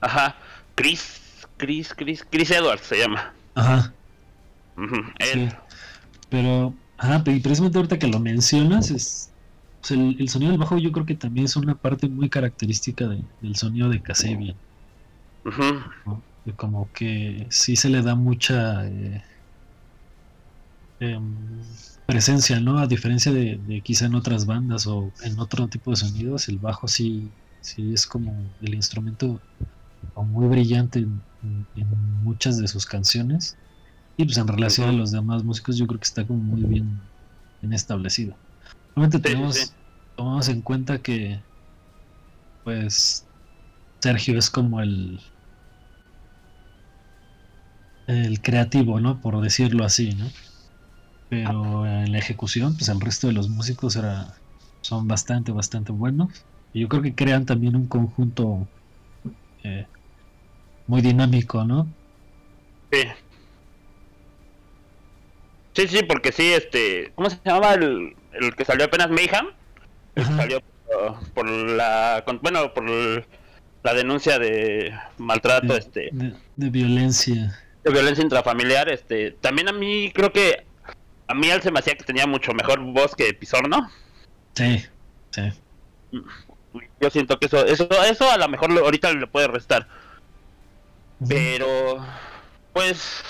Ajá. 0.00 0.36
Chris, 0.74 1.48
Chris, 1.56 1.94
Chris, 1.94 2.26
Chris 2.28 2.50
Edwards 2.50 2.82
se 2.82 2.98
llama. 2.98 3.32
Ajá. 3.54 3.92
Pero, 6.28 6.74
ajá, 6.98 7.22
y 7.26 7.40
precisamente 7.40 7.78
ahorita 7.78 7.98
que 7.98 8.06
lo 8.06 8.20
mencionas, 8.20 8.90
es. 8.90 9.30
el, 9.90 10.28
sonido 10.28 10.50
del 10.50 10.60
bajo 10.60 10.76
yo 10.76 10.92
creo 10.92 11.06
que 11.06 11.14
también 11.14 11.46
es 11.46 11.56
una 11.56 11.74
parte 11.74 12.08
muy 12.08 12.28
característica 12.28 13.06
del 13.06 13.56
sonido 13.56 13.88
de 13.88 14.02
Kasabian. 14.02 14.56
Ajá 15.46 15.90
como 16.54 16.90
que 16.92 17.46
sí 17.50 17.76
se 17.76 17.88
le 17.88 18.02
da 18.02 18.14
mucha 18.14 18.86
eh, 18.86 19.22
em, 21.00 21.34
presencia, 22.06 22.60
¿no? 22.60 22.78
A 22.78 22.86
diferencia 22.86 23.32
de, 23.32 23.80
quizá 23.84 24.06
en 24.06 24.14
otras 24.14 24.46
bandas 24.46 24.86
o 24.86 25.12
en 25.22 25.38
otro 25.38 25.68
tipo 25.68 25.90
de 25.90 25.96
sonidos, 25.96 26.48
el 26.48 26.58
bajo 26.58 26.88
sí, 26.88 27.30
sí 27.60 27.92
es 27.92 28.06
como 28.06 28.34
el 28.62 28.74
instrumento 28.74 29.40
muy 30.14 30.46
brillante 30.48 31.00
en, 31.00 31.20
muchas 32.22 32.58
de 32.58 32.68
sus 32.68 32.86
canciones. 32.86 33.56
Y 34.16 34.24
pues 34.24 34.38
en 34.38 34.48
relación 34.48 34.88
a 34.88 34.92
los 34.92 35.10
demás 35.10 35.44
músicos 35.44 35.76
yo 35.76 35.86
creo 35.86 36.00
que 36.00 36.04
está 36.04 36.26
como 36.26 36.42
muy 36.42 36.62
bien, 36.62 36.98
establecido. 37.70 38.34
Realmente 38.94 39.18
tenemos, 39.18 39.74
tomamos 40.16 40.48
en 40.48 40.62
cuenta 40.62 40.98
que 40.98 41.40
pues 42.64 43.26
Sergio 44.00 44.38
es 44.38 44.48
como 44.48 44.80
el 44.80 45.20
el 48.06 48.40
creativo, 48.40 49.00
¿no? 49.00 49.20
Por 49.20 49.40
decirlo 49.40 49.84
así, 49.84 50.14
¿no? 50.14 50.26
Pero 51.28 51.86
en 51.86 52.12
la 52.12 52.18
ejecución, 52.18 52.76
pues 52.76 52.88
el 52.88 53.00
resto 53.00 53.26
de 53.26 53.32
los 53.32 53.48
músicos 53.48 53.96
era, 53.96 54.34
son 54.80 55.08
bastante, 55.08 55.52
bastante 55.52 55.92
buenos. 55.92 56.44
Y 56.72 56.80
yo 56.80 56.88
creo 56.88 57.02
que 57.02 57.14
crean 57.14 57.46
también 57.46 57.74
un 57.74 57.86
conjunto 57.86 58.66
eh, 59.64 59.86
muy 60.86 61.00
dinámico, 61.00 61.64
¿no? 61.64 61.86
Sí. 62.92 63.02
Sí, 65.74 65.88
sí, 65.88 66.02
porque 66.04 66.32
sí, 66.32 66.52
este, 66.52 67.12
¿cómo 67.14 67.28
se 67.28 67.38
llamaba 67.44 67.74
el, 67.74 68.14
el 68.32 68.54
que 68.54 68.64
salió 68.64 68.86
apenas 68.86 69.10
Mayhem? 69.10 69.46
El 70.14 70.26
que 70.26 70.32
salió 70.32 70.62
por, 71.34 71.48
la, 71.48 72.24
bueno, 72.40 72.72
por 72.72 72.88
la 72.88 73.94
denuncia 73.94 74.38
de 74.38 74.94
maltrato, 75.18 75.76
este, 75.76 76.10
de 76.56 76.70
violencia 76.70 77.58
de 77.84 77.92
violencia 77.92 78.22
intrafamiliar, 78.22 78.88
este, 78.88 79.30
también 79.30 79.68
a 79.68 79.72
mí 79.72 80.10
creo 80.12 80.32
que 80.32 80.64
a 81.28 81.34
mí 81.34 81.48
él 81.48 81.62
se 81.62 81.70
me 81.70 81.80
hacía 81.80 81.96
que 81.96 82.04
tenía 82.04 82.26
mucho 82.26 82.52
mejor 82.52 82.80
voz 82.80 83.14
que 83.14 83.32
Pizorno. 83.34 83.90
Sí, 84.54 84.84
sí. 85.30 85.52
Yo 87.00 87.10
siento 87.10 87.38
que 87.38 87.46
eso, 87.46 87.64
eso, 87.64 87.88
eso 88.04 88.30
a 88.30 88.38
lo 88.38 88.48
mejor 88.48 88.70
ahorita 88.70 89.12
le 89.12 89.26
puede 89.26 89.48
restar. 89.48 89.88
Pero, 91.28 92.04
pues, 92.72 93.22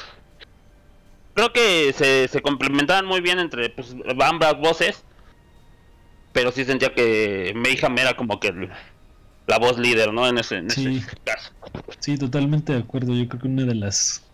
creo 1.35 1.53
que 1.53 1.93
se, 1.93 2.29
se 2.29 2.43
complementaban 2.43 3.07
muy 3.07 3.21
bien 3.21 3.39
entre 3.39 3.71
pues, 3.71 3.95
ambas 4.21 4.59
voces. 4.59 5.05
Pero 6.33 6.53
sí 6.53 6.65
sentía 6.65 6.93
que 6.93 7.53
Mayhem 7.57 7.97
era 7.97 8.15
como 8.15 8.39
que 8.41 8.69
la 9.47 9.59
voz 9.59 9.79
líder, 9.79 10.13
¿no? 10.13 10.27
En 10.27 10.39
ese, 10.39 10.57
en 10.57 10.67
ese 10.67 11.03
caso. 11.25 11.51
Sí, 11.99 12.19
totalmente 12.19 12.73
de 12.73 12.81
acuerdo. 12.81 13.15
Yo 13.15 13.27
creo 13.29 13.41
que 13.41 13.49
una 13.49 13.65
de 13.65 13.75
las 13.75 14.26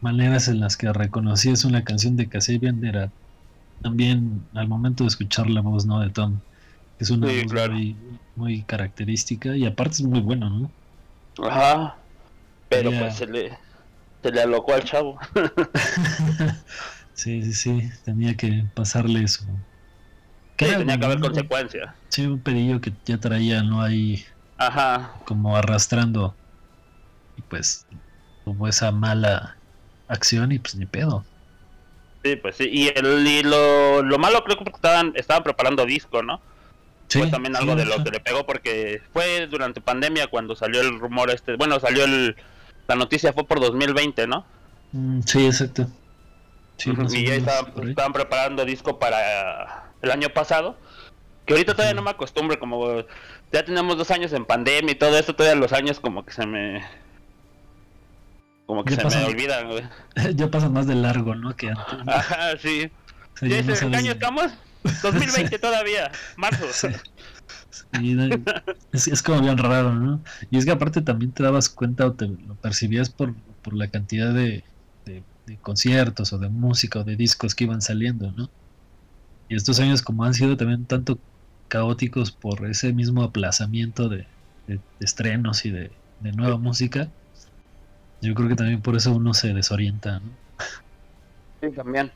maneras 0.00 0.48
en 0.48 0.60
las 0.60 0.76
que 0.76 0.92
reconocías 0.92 1.64
una 1.64 1.84
canción 1.84 2.16
de 2.16 2.28
Kasabian 2.28 2.84
era 2.84 3.10
también 3.82 4.42
al 4.54 4.68
momento 4.68 5.04
de 5.04 5.08
escuchar 5.08 5.48
la 5.48 5.60
voz 5.60 5.86
¿no? 5.86 6.00
de 6.00 6.10
Tom. 6.10 6.40
Es 6.98 7.10
una 7.10 7.28
voz 7.28 7.70
muy, 8.34 8.62
característica 8.62 9.56
y 9.56 9.66
aparte 9.66 9.94
es 9.94 10.02
muy 10.02 10.20
bueno, 10.20 10.50
¿no? 10.50 10.70
Ajá. 11.46 11.96
Pero 12.68 12.90
pues 12.90 13.16
se 13.16 13.26
le, 13.26 13.56
se 14.22 14.32
le 14.32 14.42
alocó 14.42 14.74
al 14.74 14.84
chavo. 14.84 15.18
sí, 17.14 17.42
sí, 17.42 17.52
sí, 17.52 17.90
tenía 18.04 18.36
que 18.36 18.64
pasarle 18.74 19.22
eso. 19.22 19.44
Sí, 20.58 20.66
tenía 20.66 20.98
que 20.98 21.06
haber 21.06 21.20
consecuencias. 21.20 21.94
Sí, 22.08 22.26
un 22.26 22.40
pedillo 22.40 22.80
que 22.80 22.92
ya 23.04 23.18
traía, 23.18 23.62
no 23.62 23.80
hay 23.80 24.24
Ajá. 24.56 25.12
como 25.24 25.56
arrastrando. 25.56 26.34
Y 27.36 27.42
pues 27.42 27.86
tuvo 28.44 28.66
esa 28.66 28.90
mala 28.90 29.57
acción 30.08 30.52
y 30.52 30.58
pues 30.58 30.74
ni 30.74 30.86
pedo. 30.86 31.24
Sí, 32.24 32.36
pues 32.36 32.56
sí. 32.56 32.68
Y, 32.70 32.88
el, 32.88 33.26
y 33.26 33.42
lo, 33.42 34.02
lo 34.02 34.18
malo 34.18 34.42
creo 34.44 34.58
que 34.58 34.70
estaban, 34.70 35.12
estaban 35.14 35.42
preparando 35.42 35.86
disco, 35.86 36.22
¿no? 36.22 36.40
Sí, 37.08 37.20
fue 37.20 37.28
también 37.28 37.54
sí, 37.54 37.60
algo 37.62 37.74
de 37.74 37.86
lo 37.86 38.02
que 38.04 38.10
le 38.10 38.20
pegó 38.20 38.44
porque 38.44 39.00
fue 39.12 39.46
durante 39.46 39.80
pandemia 39.80 40.26
cuando 40.26 40.54
salió 40.56 40.80
el 40.80 40.98
rumor 40.98 41.30
este. 41.30 41.56
Bueno, 41.56 41.80
salió 41.80 42.04
el, 42.04 42.36
la 42.86 42.96
noticia 42.96 43.32
fue 43.32 43.46
por 43.46 43.60
2020, 43.60 44.26
¿no? 44.26 44.44
Mm, 44.92 45.20
sí, 45.22 45.46
exacto. 45.46 45.86
Sí, 46.76 46.92
y 47.12 47.26
ya 47.26 47.34
estaban, 47.34 47.88
estaban 47.88 48.12
preparando 48.12 48.64
disco 48.64 48.98
para 48.98 49.90
el 50.00 50.10
año 50.10 50.28
pasado. 50.30 50.76
Que 51.44 51.54
ahorita 51.54 51.72
todavía 51.72 51.94
no 51.94 52.02
me 52.02 52.10
acostumbro, 52.10 52.58
como 52.58 53.04
ya 53.52 53.64
tenemos 53.64 53.96
dos 53.96 54.10
años 54.10 54.32
en 54.32 54.44
pandemia 54.44 54.92
y 54.92 54.96
todo 54.96 55.18
eso, 55.18 55.34
todavía 55.34 55.58
los 55.58 55.72
años 55.72 55.98
como 55.98 56.24
que 56.24 56.32
se 56.32 56.46
me... 56.46 56.84
Como 58.68 58.84
que 58.84 58.90
Ya 58.90 58.96
se 58.98 59.02
pasan. 59.02 59.22
me 59.22 59.28
olvidan, 59.28 59.90
ya 60.36 60.50
pasa 60.50 60.68
más 60.68 60.86
de 60.86 60.94
largo, 60.94 61.34
¿no? 61.34 61.56
Que 61.56 61.70
antes. 61.70 62.04
¿no? 62.04 62.12
Ajá, 62.12 62.56
sí. 62.60 62.92
¿Y 63.40 63.48
ya 63.48 63.62
no 63.62 63.72
ese, 63.72 63.84
¿En 63.86 63.90
qué 63.90 63.96
sabes- 63.96 63.98
año 63.98 64.12
estamos? 64.12 64.52
2020 65.02 65.58
todavía, 65.58 66.12
marzo. 66.36 66.66
Sí, 66.72 66.88
es, 68.92 69.08
es 69.08 69.22
como 69.22 69.40
bien 69.40 69.56
raro, 69.58 69.94
¿no? 69.94 70.22
Y 70.50 70.58
es 70.58 70.64
que 70.66 70.70
aparte 70.70 71.00
también 71.00 71.32
te 71.32 71.42
dabas 71.42 71.68
cuenta 71.70 72.06
o 72.06 72.12
te 72.14 72.26
lo 72.28 72.56
percibías 72.56 73.08
por, 73.10 73.34
por 73.62 73.74
la 73.74 73.88
cantidad 73.88 74.32
de, 74.34 74.64
de- 75.06 75.24
de 75.46 75.58
conciertos 75.60 76.32
o 76.34 76.38
de 76.38 76.50
música 76.50 76.98
o 77.00 77.04
de 77.04 77.16
discos 77.16 77.54
que 77.54 77.64
iban 77.64 77.80
saliendo, 77.80 78.32
¿no? 78.32 78.50
Y 79.48 79.56
estos 79.56 79.80
años 79.80 80.02
como 80.02 80.24
han 80.24 80.34
sido 80.34 80.58
también 80.58 80.84
tanto 80.86 81.18
caóticos 81.68 82.32
por 82.32 82.66
ese 82.66 82.92
mismo 82.92 83.22
aplazamiento 83.22 84.10
de, 84.10 84.28
estrenos 85.00 85.64
y 85.64 85.70
de 85.70 85.90
nueva 86.20 86.58
música, 86.58 87.10
yo 88.20 88.34
creo 88.34 88.48
que 88.48 88.54
también 88.56 88.80
por 88.82 88.96
eso 88.96 89.12
uno 89.12 89.34
se 89.34 89.52
desorienta, 89.54 90.20
¿no? 90.20 90.30
Sí, 91.60 91.74
también. 91.74 92.10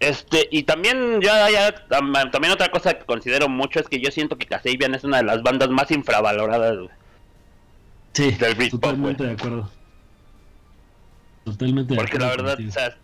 Este, 0.00 0.46
y 0.52 0.62
también 0.62 1.20
ya, 1.20 1.50
ya 1.50 1.74
tam- 1.88 2.30
también 2.30 2.52
otra 2.52 2.70
cosa 2.70 2.94
que 2.94 3.04
considero 3.04 3.48
mucho 3.48 3.80
es 3.80 3.88
que 3.88 4.00
yo 4.00 4.10
siento 4.12 4.36
que 4.38 4.46
Kasabian 4.46 4.94
es 4.94 5.02
una 5.04 5.16
de 5.18 5.24
las 5.24 5.42
bandas 5.42 5.68
más 5.70 5.90
infravaloradas. 5.90 6.76
güey. 6.76 6.90
Sí, 8.12 8.30
Del 8.32 8.54
Britpop, 8.54 8.80
totalmente 8.80 9.24
de 9.24 9.32
acuerdo. 9.32 9.70
Totalmente 11.44 11.94
de 11.94 12.00
Porque 12.00 12.18
la 12.18 12.26
acuerdo 12.26 12.44
verdad, 12.44 12.68
o 12.68 12.70
sea, 12.72 12.96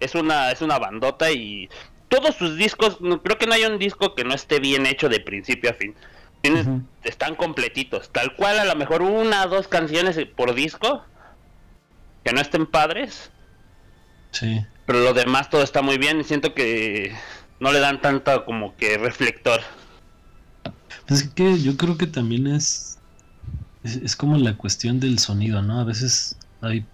es 0.00 0.14
una, 0.14 0.50
es 0.52 0.62
una 0.62 0.78
bandota 0.78 1.30
y 1.32 1.68
todos 2.08 2.34
sus 2.36 2.56
discos, 2.56 3.00
no- 3.00 3.20
creo 3.22 3.38
que 3.38 3.46
no 3.46 3.54
hay 3.54 3.64
un 3.64 3.78
disco 3.78 4.14
que 4.14 4.24
no 4.24 4.34
esté 4.34 4.60
bien 4.60 4.86
hecho 4.86 5.08
de 5.08 5.20
principio 5.20 5.70
a 5.70 5.74
fin. 5.74 5.94
Tienes-. 6.42 6.68
Están 7.02 7.34
completitos, 7.34 8.10
tal 8.10 8.34
cual 8.36 8.58
a 8.60 8.64
lo 8.64 8.76
mejor 8.76 9.02
una 9.02 9.44
o 9.44 9.48
dos 9.48 9.66
canciones 9.66 10.18
por 10.36 10.54
disco 10.54 11.02
que 12.28 12.34
no 12.34 12.42
estén 12.42 12.66
padres, 12.66 13.30
Sí. 14.32 14.62
pero 14.84 15.00
lo 15.00 15.14
demás 15.14 15.48
todo 15.48 15.62
está 15.62 15.80
muy 15.80 15.96
bien 15.96 16.20
y 16.20 16.24
siento 16.24 16.52
que 16.52 17.14
no 17.58 17.72
le 17.72 17.80
dan 17.80 18.02
tanta 18.02 18.44
como 18.44 18.76
que 18.76 18.98
reflector. 18.98 19.62
Pues 21.06 21.22
es 21.22 21.28
que 21.30 21.58
yo 21.58 21.78
creo 21.78 21.96
que 21.96 22.06
también 22.06 22.46
es, 22.46 22.98
es, 23.82 23.96
es 23.96 24.14
como 24.14 24.36
la 24.36 24.58
cuestión 24.58 25.00
del 25.00 25.18
sonido, 25.18 25.62
¿no? 25.62 25.80
A 25.80 25.84
veces 25.84 26.36
hay, 26.60 26.84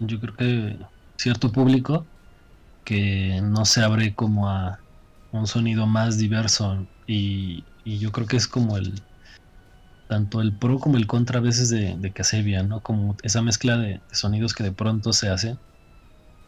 yo 0.00 0.20
creo 0.20 0.36
que 0.36 0.76
cierto 1.16 1.50
público 1.50 2.04
que 2.84 3.40
no 3.42 3.64
se 3.64 3.82
abre 3.82 4.14
como 4.14 4.50
a 4.50 4.80
un 5.32 5.46
sonido 5.46 5.86
más 5.86 6.18
diverso 6.18 6.86
y, 7.06 7.64
y 7.86 7.98
yo 7.98 8.12
creo 8.12 8.26
que 8.26 8.36
es 8.36 8.46
como 8.46 8.76
el, 8.76 9.00
tanto 10.08 10.40
el 10.42 10.58
pro 10.58 10.80
como 10.80 10.96
el 10.98 11.06
contra 11.08 11.38
a 11.40 11.42
veces 11.42 11.70
de, 11.70 11.96
de 11.98 12.12
Kasabian, 12.14 12.68
¿no? 12.68 12.82
Como 12.82 13.16
esa 13.22 13.42
mezcla 13.42 13.78
de, 13.78 14.02
de 14.08 14.14
sonidos 14.16 14.54
que 14.54 14.64
de 14.64 14.72
pronto 14.72 15.12
se 15.14 15.30
hace 15.30 15.60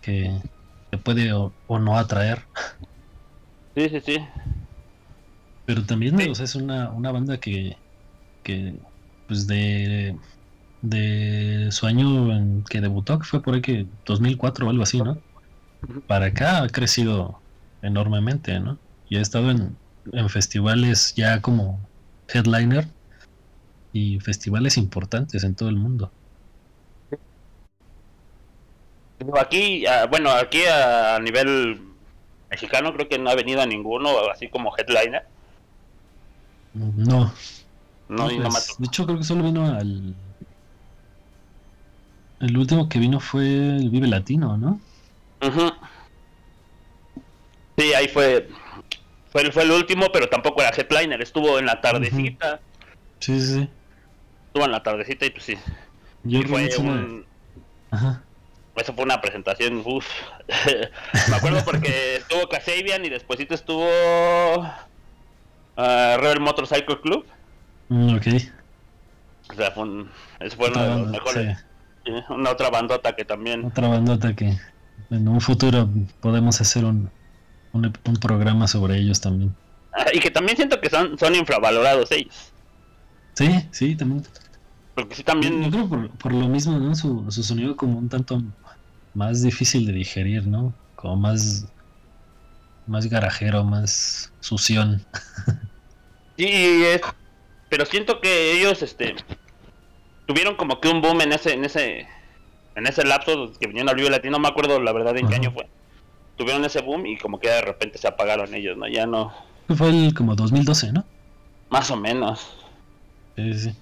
que 0.03 0.45
te 0.91 0.99
puede 0.99 1.33
o, 1.35 1.59
o 1.67 1.79
no 1.81 1.99
atraer. 1.99 2.49
Sí, 3.75 3.89
sí, 3.89 4.01
sí. 4.01 4.17
Pero 5.65 5.85
también, 5.87 6.19
Sí. 6.19 6.29
o 6.29 6.35
sea, 6.35 6.45
es 6.45 6.55
una, 6.55 6.91
una 6.93 7.13
banda 7.13 7.39
que, 7.41 7.83
que 8.43 8.83
pues 9.27 9.47
de, 9.47 10.21
de 10.83 11.69
su 11.73 11.87
año 11.87 12.33
en 12.37 12.65
que 12.65 12.81
debutó, 12.81 13.19
que 13.19 13.27
fue 13.27 13.43
por 13.43 13.55
ahí 13.55 13.63
que 13.63 13.93
2004 14.07 14.67
o 14.67 14.71
algo 14.71 14.83
así, 14.83 15.03
¿no? 15.03 15.23
Para 16.07 16.27
acá 16.29 16.63
ha 16.65 16.69
crecido 16.71 17.45
enormemente, 17.83 18.61
¿no? 18.61 18.81
Y 19.09 19.17
ha 19.19 19.23
estado 19.23 19.51
en, 19.51 19.81
en 20.13 20.31
festivales 20.31 21.15
ya 21.17 21.43
como 21.43 21.91
headliner 22.29 22.95
y 23.93 24.21
festivales 24.21 24.77
importantes 24.77 25.45
en 25.45 25.55
todo 25.55 25.69
el 25.69 25.77
mundo. 25.77 26.13
Aquí, 29.39 29.85
ah, 29.87 30.07
bueno, 30.07 30.31
aquí 30.31 30.63
a 30.67 31.19
nivel 31.21 31.79
mexicano 32.51 32.93
creo 32.95 33.09
que 33.09 33.19
no 33.19 33.31
ha 33.31 33.35
venido 33.35 33.61
a 33.61 33.67
ninguno 33.67 34.31
así 34.31 34.49
como 34.49 34.73
headliner. 34.77 35.29
No, 36.73 37.33
No, 38.09 38.31
y 38.31 38.39
no 38.41 38.49
pues, 38.49 38.77
ha 38.77 38.77
de 38.79 38.87
hecho 38.87 39.07
creo 39.07 39.19
que 39.19 39.25
solo 39.25 39.45
vino 39.45 39.67
al... 39.67 40.17
El 42.41 42.57
último 42.59 42.89
que 42.89 42.99
vino 42.99 43.21
fue 43.21 43.45
el 43.77 43.89
Vive 43.89 44.09
Latino, 44.09 44.57
¿no? 44.59 44.81
Sí, 47.79 47.95
ahí 47.95 48.09
fue, 48.09 48.49
fue, 49.27 49.53
fue 49.53 49.65
el 49.65 49.73
último, 49.73 50.09
pero 50.13 50.29
tampoco 50.29 50.63
era 50.63 50.71
headliner, 50.77 51.23
estuvo 51.23 51.59
en 51.59 51.67
la 51.67 51.81
tardecita, 51.81 52.63
Sí, 53.21 53.41
sí, 53.41 53.55
sí. 53.55 53.80
Estuvo 54.51 54.65
en 54.65 54.73
la 54.73 54.83
tardecita 54.83 55.27
y 55.27 55.31
pues 55.31 55.45
sí, 55.45 55.57
Yo 56.25 56.43
fue 56.43 56.69
un, 56.79 57.25
Ajá. 57.93 58.21
eso 58.77 58.93
fue 58.95 59.05
una 59.05 59.21
presentación, 59.21 59.83
uff, 59.85 60.07
me 61.31 61.37
acuerdo 61.37 61.65
porque 61.65 62.17
estuvo 62.17 62.49
Kasabian 62.49 63.05
y 63.05 63.11
despuésito 63.11 63.55
estuvo 63.55 63.87
ah, 65.77 66.17
Rebel 66.21 66.41
Motorcycle 66.41 67.01
Club, 67.01 67.25
Mm, 67.93 68.15
ok. 68.17 68.27
o 69.51 69.55
sea, 69.55 69.71
fue 69.73 69.83
un, 69.83 70.11
eso 70.39 70.57
fue 70.57 70.69
uno 70.71 70.79
Otra 70.79 70.83
de 70.83 70.89
los 70.91 71.01
banda, 71.03 71.19
mejores, 71.19 71.59
sí. 71.59 71.65
sí, 72.07 72.13
una 72.33 72.51
otra 72.51 72.71
bandota 72.71 73.17
que 73.17 73.25
también, 73.25 73.65
Otra 73.65 73.89
bandota 73.89 74.35
que 74.37 74.55
en 75.11 75.29
un 75.29 75.41
futuro 75.41 75.89
podemos 76.21 76.61
hacer 76.61 76.85
un, 76.85 77.11
un, 77.73 77.85
un 78.05 78.17
programa 78.17 78.69
sobre 78.69 78.97
ellos 78.99 79.21
también. 79.21 79.55
y 80.13 80.21
que 80.21 80.31
también 80.31 80.57
siento 80.57 80.81
que 80.81 80.89
son, 80.91 81.19
son 81.19 81.35
infravalorados 81.35 82.13
ellos, 82.13 82.53
Sí, 83.35 83.69
sí, 83.71 83.97
también. 83.97 84.25
porque 84.95 85.15
sí 85.15 85.23
Yo 85.23 85.25
también... 85.25 85.71
creo 85.71 85.89
por, 85.89 86.11
por 86.11 86.33
lo 86.35 86.49
mismo, 86.49 86.79
¿no? 86.79 86.95
Su, 86.95 87.31
su 87.31 87.43
sonido 87.43 87.77
como 87.77 87.99
un 87.99 88.09
tanto 88.09 88.43
más 89.15 89.43
difícil 89.43 89.87
de 89.87 89.93
digerir, 89.93 90.47
¿no? 90.47 90.75
Como 90.97 91.17
más 91.17 91.67
más 92.87 93.07
garajero, 93.07 93.65
más 93.65 94.33
sución. 94.41 95.05
Sí, 96.37 96.47
es, 96.49 97.03
pero 97.69 97.85
siento 97.87 98.21
que 98.21 98.53
ellos, 98.59 98.83
este, 98.83 99.15
tuvieron 100.27 100.57
como 100.57 100.81
que 100.81 100.89
un 100.89 101.01
boom 101.03 101.21
en 101.21 101.33
ese, 101.33 101.53
en 101.55 101.65
ese, 101.65 102.09
en 102.75 102.87
ese 102.87 103.05
lapso 103.05 103.53
que 103.61 103.67
vinieron 103.69 103.91
al 103.91 103.97
Vive 103.97 104.11
Latino, 104.11 104.33
no 104.33 104.39
me 104.41 104.49
acuerdo 104.49 104.81
la 104.81 104.93
verdad 104.93 105.17
en 105.19 105.29
qué 105.29 105.37
año 105.37 105.53
fue. 105.53 105.69
Tuvieron 106.37 106.65
ese 106.65 106.81
boom 106.81 107.07
y 107.07 107.19
como 107.19 107.39
que 107.39 107.49
de 107.51 107.61
repente 107.63 107.99
se 107.99 108.09
apagaron 108.09 108.55
ellos, 108.55 108.77
¿no? 108.77 108.89
Ya 108.89 109.07
no, 109.07 109.33
Fue 109.69 109.91
el 109.91 110.15
como 110.15 110.35
2012, 110.35 110.93
¿no? 110.93 111.05
más 111.69 111.91
o 111.91 111.97
menos. 111.97 112.60
Sí, 113.41 113.55
sí. 113.59 113.77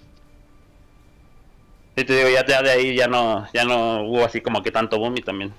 Sí, 1.96 2.04
te 2.04 2.16
digo, 2.16 2.28
ya, 2.30 2.46
ya 2.46 2.62
de 2.62 2.70
ahí 2.70 2.96
ya 2.96 3.08
no, 3.08 3.46
ya 3.52 3.64
no 3.64 4.02
hubo 4.04 4.24
así 4.24 4.40
como 4.40 4.62
que 4.62 4.70
tanto 4.70 4.98
boom 4.98 5.16
y 5.16 5.22
también. 5.22 5.52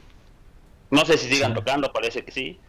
No 0.90 1.06
sé 1.06 1.18
si 1.18 1.30
sigan 1.30 1.52
Sí. 1.52 1.56
tocando, 1.56 1.92
parece 1.92 2.24
que 2.24 2.32
sí. 2.32 2.60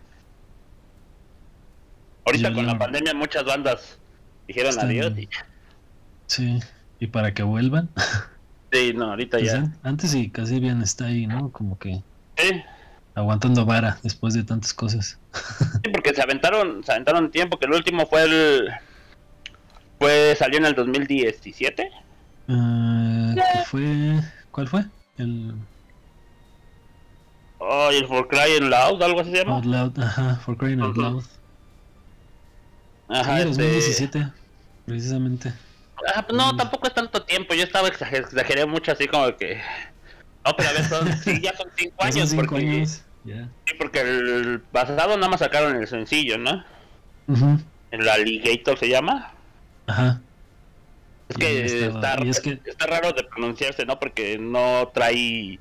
Ahorita 2.27 2.53
con 2.53 2.67
la 2.67 2.79
pandemia 2.79 3.15
muchas 3.15 3.45
bandas 3.45 3.99
dijeron 4.47 4.71
Están- 4.71 4.87
adiós 4.89 5.13
y 5.19 5.29
Sí. 6.27 6.61
Y 7.01 7.07
para 7.09 7.33
que 7.35 7.43
vuelvan. 7.43 7.89
sí, 8.73 8.93
no, 8.95 9.07
ahorita 9.11 9.39
Pues, 9.39 9.53
ya. 9.53 9.59
an- 9.59 9.79
antes 9.83 10.15
y 10.15 10.31
casi 10.31 10.61
bien 10.61 10.83
está 10.83 11.07
ahí, 11.07 11.27
¿no? 11.27 11.51
Como 11.51 11.79
que 11.79 12.03
Sí, 12.37 12.63
aguantando 13.15 13.65
vara 13.65 13.99
después 14.03 14.35
de 14.35 14.45
tantas 14.45 14.75
cosas. 14.75 15.19
Sí, 15.85 15.91
porque 15.93 16.13
se 16.15 16.23
aventaron, 16.23 16.85
se 16.85 16.93
aventaron 16.93 17.31
tiempo, 17.31 17.59
que 17.59 17.67
el 17.67 17.73
último 17.73 18.07
fue 18.07 18.23
el... 18.25 18.71
Fue, 20.01 20.35
salió 20.35 20.59
en 20.59 20.65
el 20.65 20.75
2017. 20.75 21.91
Ah, 22.49 23.35
¿qué 23.35 23.65
fue? 23.67 24.21
¿Cuál 24.51 24.67
fue? 24.67 24.85
El 25.19 25.55
Oh, 27.59 27.91
el 27.91 28.07
For 28.07 28.27
Crying 28.27 28.71
Loud, 28.71 29.03
algo 29.03 29.21
así 29.21 29.31
se 29.31 29.37
llama. 29.45 29.57
Out 29.57 29.67
Loud, 29.67 30.01
ajá, 30.01 30.37
For 30.37 30.57
Crying 30.57 30.81
Out. 30.81 30.97
Loud. 30.97 31.25
Ajá, 33.09 33.43
sí, 33.43 33.49
este, 33.51 33.63
2017, 33.63 34.33
precisamente. 34.87 35.53
Ah, 36.15 36.25
pues 36.27 36.35
no, 36.35 36.57
tampoco 36.57 36.87
es 36.89 36.95
tanto 36.95 37.23
tiempo. 37.23 37.53
Yo 37.53 37.65
estaba 37.65 37.89
exager 37.89 38.23
exageré 38.23 38.65
mucho 38.65 38.93
así 38.93 39.07
como 39.07 39.37
que. 39.37 39.61
No, 40.47 40.57
pero 40.57 40.71
a 40.71 40.73
ver, 40.73 40.85
son, 40.85 41.13
sí, 41.19 41.39
ya 41.43 41.55
son 41.55 41.69
cinco 41.77 41.97
Ya 42.01 42.07
años. 42.07 42.19
son 42.21 42.29
cinco 42.29 42.47
porque, 42.47 42.57
años. 42.71 43.05
Sí, 43.67 43.75
porque 43.79 44.01
el 44.01 44.63
pasado 44.73 45.17
nada 45.17 45.29
más 45.29 45.41
sacaron 45.41 45.77
el 45.77 45.87
sencillo, 45.87 46.39
¿no? 46.39 46.65
Ujú. 47.27 47.59
El 47.91 48.09
Alligator 48.09 48.79
se 48.79 48.89
llama. 48.89 49.35
Ajá. 49.91 50.21
Es 51.29 51.37
que, 51.37 51.87
está, 51.87 52.15
es 52.15 52.41
que- 52.41 52.61
está 52.65 52.87
raro 52.87 53.13
de 53.13 53.25
pronunciarse, 53.25 53.85
¿no? 53.87 53.99
Porque 53.99 54.39
no 54.39 54.89
trae 54.95 55.59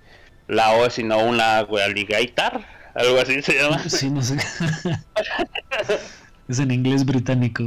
la 0.47 0.71
O, 0.73 0.89
sino 0.89 1.19
una 1.19 1.61
güey, 1.61 1.83
Alligator. 1.83 2.61
Algo 2.95 3.19
así 3.21 3.41
se 3.41 3.53
llama. 3.53 3.79
Sí, 3.89 4.09
no 4.09 4.21
sé. 4.21 4.37
es 6.47 6.59
en 6.59 6.71
inglés 6.71 7.05
británico. 7.05 7.63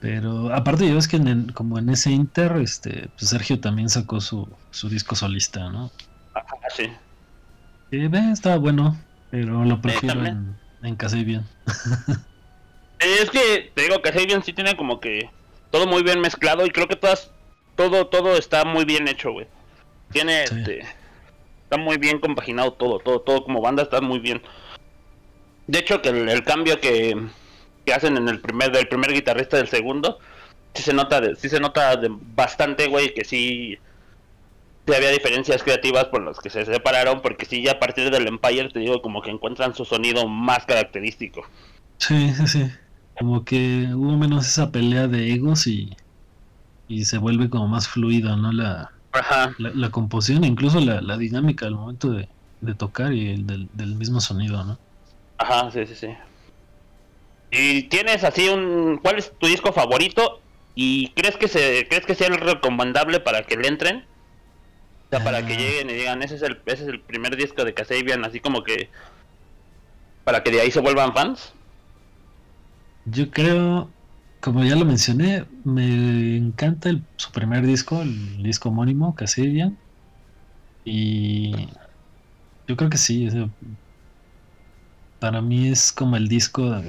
Pero 0.00 0.52
aparte 0.54 0.86
ya 0.86 0.94
ves 0.94 1.08
que 1.08 1.16
en 1.16 1.28
el- 1.28 1.54
como 1.54 1.78
en 1.78 1.88
ese 1.88 2.10
Inter, 2.10 2.56
este, 2.56 3.08
pues 3.16 3.30
Sergio 3.30 3.60
también 3.60 3.88
sacó 3.88 4.20
su, 4.20 4.48
su 4.70 4.88
disco 4.88 5.16
solista, 5.16 5.70
¿no? 5.70 5.90
Ajá, 6.34 6.56
sí. 6.76 6.90
Ve, 7.90 8.30
estaba 8.32 8.56
bueno, 8.56 8.98
pero 9.30 9.64
lo 9.64 9.80
prefiero 9.80 10.26
en, 10.26 10.56
en 10.82 10.96
Casa 10.96 11.16
y 11.16 11.24
Bien. 11.24 11.46
Es 13.04 13.30
que 13.30 13.70
te 13.74 13.82
digo 13.82 14.00
que 14.02 14.12
Sabian 14.12 14.42
sí 14.42 14.52
tiene 14.52 14.76
como 14.76 15.00
que 15.00 15.28
todo 15.70 15.86
muy 15.86 16.02
bien 16.02 16.20
mezclado 16.20 16.64
y 16.66 16.70
creo 16.70 16.88
que 16.88 16.96
todas 16.96 17.30
todo 17.76 18.06
todo 18.06 18.36
está 18.36 18.64
muy 18.64 18.84
bien 18.84 19.08
hecho, 19.08 19.32
güey. 19.32 19.46
Tiene 20.12 20.46
Sí. 20.46 20.54
este 20.58 20.86
está 21.64 21.76
muy 21.76 21.96
bien 21.96 22.18
compaginado 22.20 22.72
todo, 22.72 22.98
todo 22.98 23.20
todo 23.20 23.44
como 23.44 23.60
banda 23.60 23.82
está 23.82 24.00
muy 24.00 24.18
bien. 24.18 24.42
De 25.66 25.78
hecho 25.78 26.00
que 26.02 26.10
el, 26.10 26.28
el 26.28 26.44
cambio 26.44 26.80
que, 26.80 27.16
que 27.84 27.94
hacen 27.94 28.16
en 28.16 28.28
el 28.28 28.40
primer 28.40 28.70
del 28.70 28.86
primer 28.88 29.12
guitarrista 29.12 29.56
del 29.56 29.68
segundo 29.68 30.18
sí 30.74 30.82
se 30.82 30.92
nota 30.92 31.20
de, 31.20 31.36
sí 31.36 31.48
se 31.48 31.60
nota 31.60 31.96
de 31.96 32.08
bastante, 32.10 32.86
güey, 32.88 33.14
que 33.14 33.24
sí 33.24 33.78
sí 34.86 34.94
había 34.94 35.10
diferencias 35.10 35.62
creativas 35.62 36.04
por 36.06 36.22
las 36.22 36.38
que 36.38 36.50
se 36.50 36.64
separaron 36.66 37.22
porque 37.22 37.46
sí 37.46 37.62
ya 37.62 37.72
a 37.72 37.78
partir 37.78 38.10
del 38.10 38.26
Empire 38.28 38.68
te 38.68 38.80
digo 38.80 39.00
como 39.00 39.22
que 39.22 39.30
encuentran 39.30 39.74
su 39.74 39.84
sonido 39.84 40.28
más 40.28 40.66
característico. 40.66 41.46
Sí, 41.98 42.32
sí, 42.34 42.46
sí. 42.46 42.70
Como 43.18 43.44
que 43.44 43.88
hubo 43.94 44.16
menos 44.16 44.46
esa 44.46 44.70
pelea 44.72 45.08
de 45.08 45.32
egos 45.32 45.66
y, 45.66 45.96
y 46.88 47.04
se 47.06 47.18
vuelve 47.18 47.50
como 47.50 47.68
más 47.68 47.88
fluida, 47.88 48.36
¿no? 48.36 48.52
La, 48.52 48.92
Ajá. 49.12 49.54
la, 49.58 49.70
la 49.74 49.90
composición, 49.90 50.44
incluso 50.44 50.80
la, 50.80 51.00
la 51.02 51.16
dinámica 51.18 51.66
al 51.66 51.74
momento 51.76 52.10
de, 52.12 52.30
de 52.60 52.74
tocar 52.74 53.12
y 53.14 53.30
el 53.30 53.46
del, 53.46 53.70
del 53.72 53.96
mismo 53.96 54.20
sonido, 54.20 54.64
¿no? 54.64 54.80
Ajá, 55.38 55.70
sí, 55.70 55.86
sí, 55.86 55.94
sí. 55.94 56.08
¿Y 57.50 57.84
tienes 57.88 58.24
así 58.24 58.48
un... 58.48 58.98
¿Cuál 59.02 59.18
es 59.18 59.32
tu 59.38 59.46
disco 59.46 59.72
favorito? 59.72 60.42
¿Y 60.74 61.12
crees 61.14 61.36
que 61.36 61.46
se 61.48 61.86
crees 61.88 62.04
que 62.06 62.14
sea 62.16 62.28
el 62.28 62.38
recomendable 62.38 63.20
para 63.20 63.44
que 63.46 63.56
le 63.56 63.68
entren? 63.68 63.98
O 63.98 65.10
sea, 65.10 65.22
para 65.22 65.44
que 65.46 65.54
Ah. 65.54 65.56
lleguen 65.56 65.90
y 65.90 65.94
digan, 65.94 66.22
ese 66.22 66.36
es 66.36 66.42
el, 66.42 66.62
ese 66.66 66.84
es 66.84 66.88
el 66.88 67.00
primer 67.02 67.36
disco 67.36 67.64
de 67.64 67.74
Kasabian, 67.74 68.24
así 68.24 68.40
como 68.40 68.64
que... 68.64 68.90
Para 70.24 70.42
que 70.42 70.50
de 70.50 70.60
ahí 70.60 70.70
se 70.70 70.80
vuelvan 70.80 71.12
fans. 71.14 71.54
Yo 73.06 73.30
creo, 73.30 73.90
como 74.40 74.64
ya 74.64 74.76
lo 74.76 74.84
mencioné, 74.84 75.44
me 75.64 76.36
encanta 76.36 76.90
su 77.16 77.30
primer 77.32 77.66
disco, 77.66 78.00
el 78.00 78.42
disco 78.42 78.70
homónimo, 78.70 79.14
Cassidian. 79.14 79.76
Y 80.84 81.52
yo 82.66 82.76
creo 82.76 82.90
que 82.90 82.98
sí, 82.98 83.28
para 85.18 85.42
mí 85.42 85.68
es 85.68 85.92
como 85.92 86.16
el 86.16 86.28
disco 86.28 86.82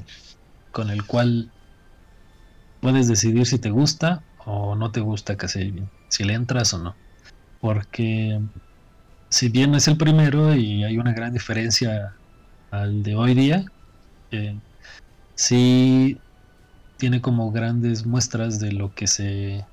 con 0.72 0.90
el 0.90 1.06
cual 1.06 1.52
puedes 2.82 3.08
decidir 3.08 3.46
si 3.46 3.60
te 3.60 3.70
gusta 3.70 4.24
o 4.46 4.76
no 4.76 4.92
te 4.92 5.00
gusta 5.02 5.38
Cassidian, 5.38 5.90
si 6.10 6.24
le 6.24 6.34
entras 6.34 6.74
o 6.74 6.80
no. 6.80 6.96
Porque 7.60 8.40
si 9.30 9.50
bien 9.50 9.76
es 9.76 9.88
el 9.88 9.98
primero 9.98 10.56
y 10.56 10.84
hay 10.84 10.98
una 10.98 11.14
gran 11.14 11.34
diferencia 11.34 12.14
al 12.72 13.04
de 13.04 13.16
hoy 13.16 13.34
día, 13.34 13.66
eh, 14.32 14.58
sí 15.36 16.18
tiene 16.98 17.22
como 17.22 17.52
grandes 17.52 18.06
muestras 18.06 18.60
de 18.60 18.72
lo 18.72 18.94
que 18.96 19.08
se 19.08 19.66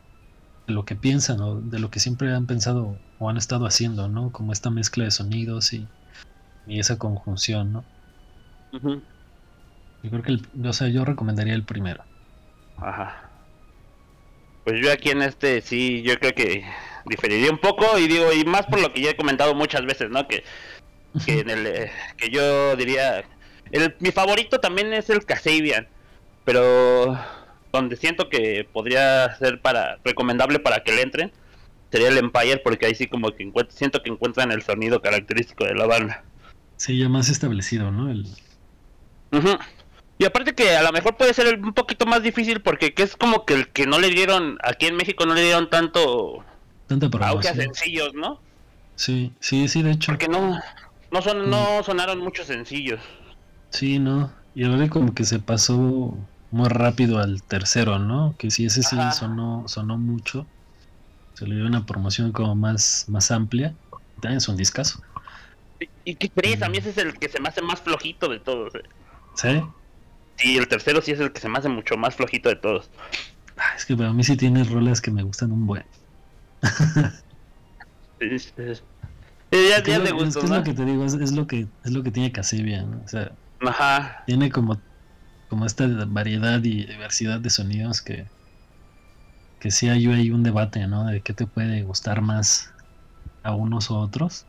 de 0.67 0.73
lo 0.75 0.85
que 0.85 0.95
piensan 0.95 1.41
o 1.41 1.61
de 1.61 1.79
lo 1.79 1.91
que 1.91 2.01
siempre 2.01 2.33
han 2.33 2.47
pensado 2.47 2.97
o 3.19 3.29
han 3.29 3.37
estado 3.37 3.67
haciendo, 3.67 4.09
¿no? 4.09 4.31
Como 4.31 4.53
esta 4.53 4.71
mezcla 4.71 5.05
de 5.05 5.11
sonidos 5.11 5.73
y, 5.73 5.87
y 6.67 6.79
esa 6.79 6.99
conjunción, 6.99 7.73
¿no? 7.73 7.85
Yo 8.73 10.11
creo 10.11 10.23
que, 10.23 10.33
el, 10.33 10.47
o 10.65 10.73
sea, 10.73 10.89
yo 10.89 11.05
recomendaría 11.05 11.55
el 11.55 11.65
primero. 11.65 12.03
Ajá. 12.77 13.29
Pues 14.65 14.81
yo 14.81 14.93
aquí 14.93 15.11
en 15.11 15.23
este 15.23 15.61
sí, 15.61 16.03
yo 16.03 16.19
creo 16.19 16.35
que 16.35 16.65
diferiría 17.07 17.51
un 17.51 17.59
poco 17.59 17.99
y 17.99 18.07
digo, 18.07 18.33
y 18.33 18.45
más 18.45 18.67
por 18.67 18.81
lo 18.81 18.93
que 18.93 19.03
ya 19.03 19.11
he 19.11 19.17
comentado 19.17 19.55
muchas 19.55 19.85
veces, 19.85 20.11
¿no? 20.11 20.27
Que, 20.29 20.45
que 21.27 21.41
en 21.41 21.51
el 21.51 21.67
eh, 21.67 21.91
que 22.17 22.31
yo 22.31 22.77
diría 22.77 23.25
el, 23.73 23.97
mi 23.99 24.13
favorito 24.13 24.61
también 24.61 24.93
es 24.93 25.11
el 25.11 25.25
Kasabian, 25.25 25.89
pero 26.45 27.19
donde 27.73 27.97
siento 27.97 28.29
que 28.29 28.69
podría 28.71 29.35
ser 29.37 29.61
para 29.61 29.99
recomendable 30.05 30.59
para 30.59 30.85
que 30.85 30.93
le 30.93 31.03
entren 31.03 31.33
sería 31.91 32.09
el 32.09 32.19
Empire 32.19 32.59
porque 32.59 32.87
ahí 32.87 32.95
sí 32.95 33.07
como 33.07 33.33
que 33.33 33.51
siento 33.71 34.03
que 34.03 34.11
encuentran 34.11 34.53
el 34.53 34.63
sonido 34.63 35.03
característico 35.03 35.65
de 35.65 35.75
la 35.75 35.87
banda. 35.87 36.25
Sí, 36.77 36.99
ya 36.99 37.09
más 37.09 37.29
establecido, 37.29 37.91
¿no? 37.91 38.11
El. 38.11 38.27
Y 40.19 40.25
aparte 40.25 40.55
que 40.55 40.77
a 40.77 40.83
lo 40.83 40.93
mejor 40.93 41.17
puede 41.17 41.35
ser 41.35 41.59
un 41.59 41.73
poquito 41.75 42.07
más 42.07 42.23
difícil 42.23 42.61
porque 42.61 42.95
que 42.95 43.03
es 43.03 43.17
como 43.17 43.45
que 43.45 43.55
el 43.55 43.69
que 43.69 43.87
no 43.87 43.99
le 43.99 44.09
dieron, 44.09 44.59
aquí 44.63 44.87
en 44.87 44.97
México 44.97 45.27
no 45.27 45.35
le 45.35 45.43
dieron 45.43 45.71
tanto 45.71 46.45
tanta 46.87 47.07
auge 47.07 47.49
a 47.49 47.53
promoción. 47.53 47.75
sencillos, 47.75 48.15
¿no? 48.15 48.41
Sí, 48.97 49.33
sí, 49.41 49.69
sí, 49.69 49.83
de 49.83 49.93
hecho. 49.93 50.13
Porque 50.13 50.29
no, 50.29 50.61
no, 51.11 51.23
son, 51.23 51.51
no 51.51 51.83
sonaron 51.83 52.19
muchos 52.19 52.47
sencillos. 52.47 53.01
Sí, 53.73 53.99
no. 53.99 54.31
Y 54.55 54.65
ahora 54.65 54.89
como 54.89 55.15
que 55.15 55.25
se 55.25 55.39
pasó 55.39 56.17
muy 56.51 56.69
rápido 56.69 57.19
al 57.19 57.43
tercero, 57.43 57.99
¿no? 57.99 58.35
Que 58.39 58.51
sí, 58.51 58.67
ese 58.67 58.83
sí 58.83 58.97
Ajá. 58.97 59.13
sonó, 59.13 59.65
sonó 59.67 59.97
mucho. 59.99 60.47
Se 61.35 61.47
le 61.47 61.57
dio 61.57 61.67
una 61.67 61.87
promoción 61.87 62.33
como 62.33 62.55
más, 62.55 63.07
más 63.09 63.31
amplia. 63.31 63.75
También 64.21 64.37
es 64.39 64.49
un 64.49 64.57
discazo. 64.57 65.01
Y- 66.05 66.15
que 66.15 66.29
crees, 66.31 66.63
a 66.63 66.69
mí 66.69 66.79
ese 66.79 66.91
es 66.91 66.99
el 66.99 67.19
que 67.19 67.29
se 67.29 67.41
me 67.41 67.49
hace 67.49 67.63
más 67.63 67.81
flojito 67.81 68.29
de 68.29 68.39
todos. 68.41 68.75
eh. 68.75 68.83
¿Sí? 69.35 69.63
Sí, 70.37 70.57
el 70.59 70.69
tercero 70.69 71.01
sí 71.01 71.13
es 71.13 71.21
el 71.21 71.33
que 71.33 71.41
se 71.41 71.49
me 71.49 71.59
hace 71.59 71.69
mucho 71.69 71.97
más 71.97 72.15
flojito 72.15 72.49
de 72.49 72.57
todos. 72.57 72.91
Ah, 73.57 73.75
es 73.77 73.85
que 73.87 73.97
para 73.97 74.13
mí 74.13 74.23
sí 74.25 74.37
tiene 74.37 74.65
rolas 74.65 75.01
que 75.01 75.11
me 75.11 75.23
gustan 75.23 75.53
un 75.53 75.67
buen. 75.67 75.85
Es- 78.19 78.55
es- 78.57 78.85
ya, 79.51 79.83
ya 79.83 79.99
lo, 79.99 80.15
gusto, 80.17 80.41
que 80.41 80.47
es 80.47 80.51
¿no? 80.51 80.57
lo 80.59 80.63
que 80.65 80.75
te 80.75 80.85
digo, 80.85 81.05
es, 81.05 81.15
es 81.15 81.33
lo 81.33 81.47
que 81.47 81.67
es 81.85 81.91
lo 81.91 82.03
que 82.03 82.11
tiene 82.13 82.31
Casibia, 82.31 82.83
¿no? 82.83 83.03
O 83.05 83.09
sea, 83.09 83.33
Ajá. 83.67 84.25
tiene 84.27 84.51
como, 84.51 84.81
como 85.49 85.67
esta 85.67 85.87
variedad 86.07 86.63
y 86.65 86.85
diversidad 86.87 87.41
de 87.41 87.51
sonidos 87.51 88.03
que, 88.03 88.27
que 89.61 89.71
sí 89.71 89.89
hay 89.89 90.07
ahí 90.07 90.31
un 90.31 90.43
debate, 90.43 90.87
¿no? 90.87 91.05
De 91.07 91.23
qué 91.23 91.33
te 91.35 91.47
puede 91.47 91.83
gustar 91.83 92.21
más 92.23 92.73
a 93.43 93.55
unos 93.55 93.91
o 93.91 93.99
otros. 93.99 94.47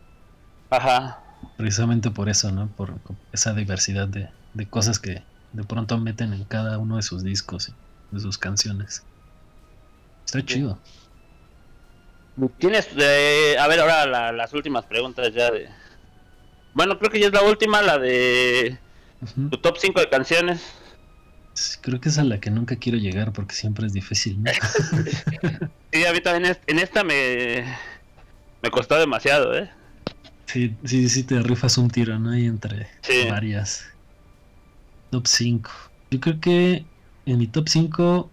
Ajá. 0.69 1.19
Precisamente 1.57 2.09
por 2.11 2.29
eso, 2.29 2.51
¿no? 2.51 2.67
Por 2.69 2.99
esa 3.31 3.53
diversidad 3.53 4.07
de, 4.07 4.29
de 4.53 4.69
cosas 4.69 4.99
que 4.99 5.23
de 5.51 5.63
pronto 5.63 5.97
meten 5.99 6.33
en 6.33 6.45
cada 6.45 6.77
uno 6.79 6.95
de 6.95 7.03
sus 7.03 7.23
discos 7.23 7.69
y 7.69 7.75
de 8.15 8.19
sus 8.21 8.37
canciones. 8.37 9.03
Está 10.25 10.43
chido. 10.43 10.79
Tienes, 12.57 12.87
eh, 12.97 13.55
a 13.59 13.67
ver 13.67 13.79
ahora 13.81 14.05
la- 14.07 14.31
las 14.31 14.53
últimas 14.53 14.85
preguntas 14.85 15.31
ya 15.33 15.51
de... 15.51 15.69
Bueno, 16.73 16.97
creo 16.97 17.11
que 17.11 17.19
ya 17.19 17.27
es 17.27 17.33
la 17.33 17.43
última, 17.43 17.83
la 17.83 17.99
de 17.99 18.79
Tu 19.49 19.57
top 19.57 19.77
5 19.77 19.99
de 19.99 20.09
canciones. 20.09 20.61
Creo 21.81 22.01
que 22.01 22.09
es 22.09 22.17
a 22.17 22.23
la 22.23 22.39
que 22.39 22.49
nunca 22.49 22.77
quiero 22.77 22.97
llegar 22.97 23.31
porque 23.31 23.55
siempre 23.55 23.85
es 23.85 23.93
difícil, 23.93 24.41
¿no? 24.41 24.51
Sí, 25.91 26.03
a 26.05 26.11
mí 26.11 26.21
también 26.21 26.57
en 26.65 26.79
esta 26.79 27.03
me, 27.03 27.63
me 28.63 28.71
costó 28.71 28.97
demasiado, 28.97 29.55
¿eh? 29.55 29.69
Sí, 30.47 30.75
sí, 30.83 31.07
sí 31.09 31.23
te 31.23 31.39
rifas 31.41 31.77
un 31.77 31.89
tiro, 31.89 32.17
¿no? 32.17 32.31
Ahí 32.31 32.45
entre 32.45 32.89
Sí. 33.03 33.27
varias. 33.29 33.83
Top 35.11 35.27
5. 35.27 35.69
Yo 36.11 36.19
creo 36.19 36.39
que 36.39 36.85
en 37.25 37.37
mi 37.37 37.47
top 37.47 37.69
5 37.69 38.31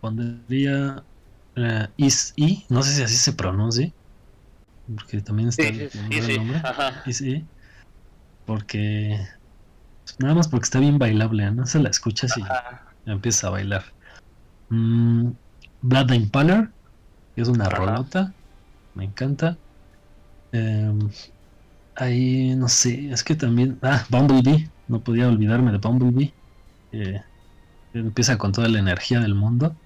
pondría 0.00 1.04
eh, 1.54 1.88
Is 1.96 2.34
E, 2.36 2.64
no 2.68 2.82
sé 2.82 2.96
si 2.96 3.02
así 3.02 3.16
se 3.16 3.32
pronuncie, 3.34 3.94
porque 4.96 5.20
también 5.22 5.48
está 5.50 5.62
Sí, 5.62 5.68
el, 5.68 5.90
sí, 5.90 5.98
el 6.10 6.24
sí. 6.24 6.36
nombre. 6.38 6.58
Ajá. 6.64 7.02
Is 7.06 7.20
E, 7.20 7.46
porque 8.44 9.16
nada 10.18 10.34
más 10.34 10.48
porque 10.48 10.64
está 10.64 10.80
bien 10.80 10.98
bailable, 10.98 11.50
¿no? 11.50 11.66
Se 11.66 11.80
la 11.80 11.90
escuchas 11.90 12.36
y 12.36 12.42
empieza 13.10 13.48
a 13.48 13.50
bailar. 13.50 13.84
Mm, 14.68 15.30
Blood 15.82 16.12
Impaler, 16.12 16.70
que 17.34 17.42
es 17.42 17.48
una 17.48 17.66
Ajá. 17.66 17.76
rolota, 17.76 18.34
me 18.94 19.04
encanta. 19.04 19.58
Em, 20.52 20.98
ahí, 21.94 22.54
no 22.54 22.68
sé, 22.68 23.10
es 23.10 23.24
que 23.24 23.34
también. 23.34 23.78
Ah, 23.82 24.04
Bumblebee, 24.10 24.70
no 24.88 25.00
podía 25.00 25.28
olvidarme 25.28 25.72
de 25.72 25.78
Bumblebee. 25.78 26.34
eh, 26.92 27.20
Empieza 27.94 28.38
con 28.38 28.52
toda 28.52 28.68
la 28.68 28.78
energía 28.78 29.20
del 29.20 29.34
mundo. 29.34 29.76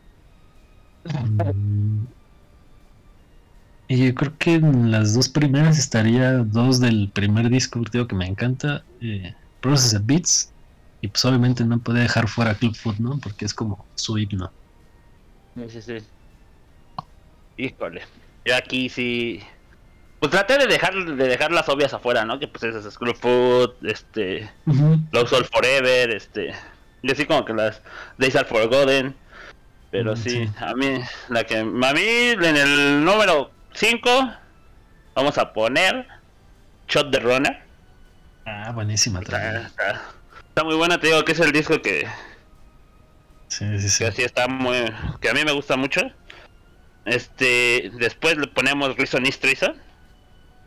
Mm. 1.05 2.05
Y 3.89 4.07
yo 4.09 4.15
creo 4.15 4.37
que 4.37 4.55
en 4.55 4.91
las 4.91 5.15
dos 5.15 5.29
primeras 5.29 5.79
estaría 5.79 6.33
dos 6.39 6.81
del 6.81 7.11
primer 7.13 7.51
disco 7.51 7.81
digo, 7.93 8.09
que 8.09 8.17
me 8.17 8.27
encanta, 8.27 8.85
eh, 9.01 9.35
Process 9.61 10.05
Beats, 10.05 10.53
y 11.01 11.09
pues 11.09 11.25
obviamente 11.25 11.65
no 11.65 11.79
puede 11.79 12.01
dejar 12.01 12.29
fuera 12.29 12.55
Club 12.55 12.75
Food, 12.75 12.99
¿no? 12.99 13.19
Porque 13.19 13.45
es 13.45 13.55
como 13.55 13.85
su 13.95 14.19
himno. 14.19 14.51
Sí, 15.55 15.71
sí, 15.71 15.83
sí. 15.83 16.07
Híjole. 17.57 18.03
Yo 18.45 18.57
aquí 18.57 18.89
sí. 18.89 19.43
Pues 20.21 20.31
traté 20.31 20.59
de 20.59 20.67
dejar, 20.67 20.95
de 20.95 21.29
dejar 21.29 21.53
las 21.53 21.69
obvias 21.69 21.93
afuera, 21.93 22.25
¿no? 22.25 22.39
Que 22.39 22.49
pues 22.49 22.65
esas 22.65 22.85
es 22.85 22.99
Club 22.99 23.17
Food, 23.17 23.75
este. 23.83 24.51
Low 25.13 25.27
Soul 25.27 25.45
Forever, 25.45 26.11
este. 26.11 26.55
Y 27.03 27.13
así 27.13 27.27
como 27.27 27.45
que 27.45 27.53
las 27.53 27.83
Days 28.19 28.37
Are 28.37 28.49
Forgotten. 28.49 29.15
Pero 29.91 30.15
mm, 30.15 30.17
sí, 30.17 30.51
a 30.59 30.75
mí, 30.75 31.01
la 31.29 31.45
que. 31.45 31.59
A 31.59 31.65
mí, 31.65 32.03
en 32.03 32.57
el 32.57 33.05
número 33.05 33.51
5, 33.75 34.11
vamos 35.15 35.39
a 35.39 35.53
poner 35.53 36.07
Shot 36.89 37.11
the 37.11 37.21
Runner. 37.21 37.66
Ah, 38.47 38.71
buenísima 38.73 39.21
está, 39.21 39.67
está, 39.67 40.63
muy 40.63 40.77
buena, 40.77 41.01
te 41.01 41.09
digo 41.09 41.25
que 41.25 41.33
es 41.33 41.41
el 41.41 41.51
disco 41.51 41.83
que. 41.83 42.07
Sí, 43.49 43.67
sí, 43.81 43.89
sí. 43.89 43.99
Que 43.99 44.07
así 44.07 44.23
está 44.23 44.47
muy. 44.47 44.77
Que 45.21 45.31
a 45.31 45.35
mí 45.35 45.45
me 45.45 45.51
gusta 45.51 45.77
mucho. 45.77 46.01
Este. 47.05 47.91
Después 47.95 48.39
le 48.39 48.47
ponemos 48.47 48.97
Reason 48.97 49.27
is 49.27 49.41
Treason. 49.41 49.75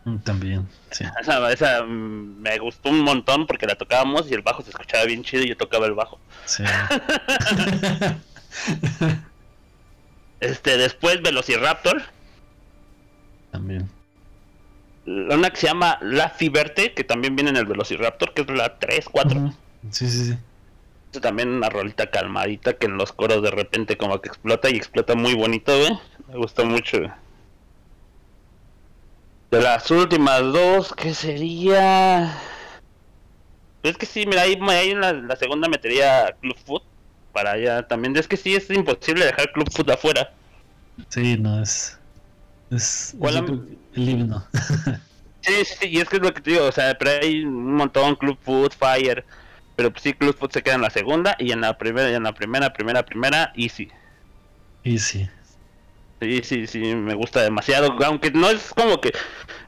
Mm, 0.03 0.17
también, 0.17 0.67
sí. 0.91 1.05
Esa, 1.21 1.51
esa, 1.53 1.83
mm, 1.83 2.41
me 2.41 2.59
gustó 2.59 2.89
un 2.89 2.99
montón 2.99 3.47
porque 3.47 3.65
la 3.65 3.75
tocábamos 3.75 4.29
y 4.29 4.33
el 4.33 4.41
bajo 4.41 4.61
se 4.61 4.71
escuchaba 4.71 5.05
bien 5.05 5.23
chido 5.23 5.43
y 5.43 5.49
yo 5.49 5.57
tocaba 5.57 5.85
el 5.85 5.93
bajo. 5.93 6.19
Sí. 6.45 6.63
este, 10.41 10.77
después 10.77 11.21
Velociraptor. 11.21 12.01
También. 13.51 13.89
Una 15.09 15.49
que 15.49 15.57
se 15.57 15.67
llama 15.67 15.97
La 16.01 16.29
Fiberte, 16.29 16.93
que 16.93 17.03
también 17.03 17.35
viene 17.35 17.49
en 17.49 17.57
el 17.57 17.65
Velociraptor, 17.65 18.33
que 18.33 18.43
es 18.43 18.49
la 18.51 18.77
3, 18.77 19.09
4. 19.11 19.53
Sí, 19.89 20.07
sí, 20.07 20.37
sí. 21.11 21.19
también 21.19 21.49
una 21.49 21.67
rolita 21.67 22.11
calmadita 22.11 22.73
que 22.73 22.85
en 22.85 22.97
los 22.97 23.11
coros 23.11 23.41
de 23.41 23.49
repente 23.49 23.97
como 23.97 24.21
que 24.21 24.29
explota 24.29 24.69
y 24.69 24.75
explota 24.75 25.15
muy 25.15 25.33
bonito, 25.33 25.71
Me 26.27 26.37
gustó 26.37 26.63
mucho. 26.63 26.99
De 29.49 29.61
las 29.61 29.89
últimas 29.89 30.41
dos, 30.41 30.93
¿qué 30.93 31.15
sería? 31.15 32.37
Es 33.81 33.97
que 33.97 34.05
sí, 34.05 34.27
mira, 34.27 34.43
ahí, 34.43 34.59
ahí 34.69 34.91
en 34.91 35.01
la, 35.01 35.35
segunda 35.37 35.67
metería 35.67 36.35
Club 36.39 36.57
Foot 36.65 36.83
para 37.33 37.53
allá 37.53 37.87
también. 37.87 38.15
Es 38.15 38.27
que 38.27 38.37
sí, 38.37 38.53
es 38.53 38.69
imposible 38.69 39.25
dejar 39.25 39.51
Club 39.53 39.71
Foot 39.71 39.89
afuera. 39.89 40.31
Sí, 41.07 41.35
no, 41.39 41.63
es... 41.63 41.98
Es, 42.71 43.15
el 43.95 44.10
himno. 44.10 44.45
sí, 45.41 45.53
sí, 45.65 45.88
y 45.88 45.97
es 45.99 46.10
que 46.10 46.17
es 46.17 46.21
lo 46.21 46.34
que 46.34 46.41
te 46.41 46.51
digo, 46.51 46.65
o 46.65 46.71
sea, 46.71 46.97
pero 46.97 47.12
hay 47.21 47.43
un 47.43 47.75
montón, 47.75 48.15
Club 48.15 48.38
Foot, 48.41 48.73
Fire, 48.73 49.25
pero 49.75 49.91
pues 49.91 50.03
sí, 50.03 50.13
Club 50.13 50.38
Foot 50.38 50.53
se 50.53 50.62
queda 50.62 50.75
en 50.75 50.82
la 50.82 50.89
segunda 50.89 51.36
y 51.39 51.51
en 51.51 51.62
la 51.62 51.77
primera, 51.77 52.10
y 52.12 52.13
en 52.13 52.23
la 52.23 52.34
primera, 52.34 52.73
primera, 52.73 53.03
primera, 53.03 53.51
Easy. 53.55 53.89
Easy. 54.84 55.29
Sí, 56.21 56.41
sí, 56.43 56.67
sí, 56.67 56.95
me 56.95 57.13
gusta 57.13 57.41
demasiado, 57.41 57.95
aunque 58.03 58.32
no 58.32 58.49
es 58.49 58.73
como 58.73 58.99
que, 58.99 59.13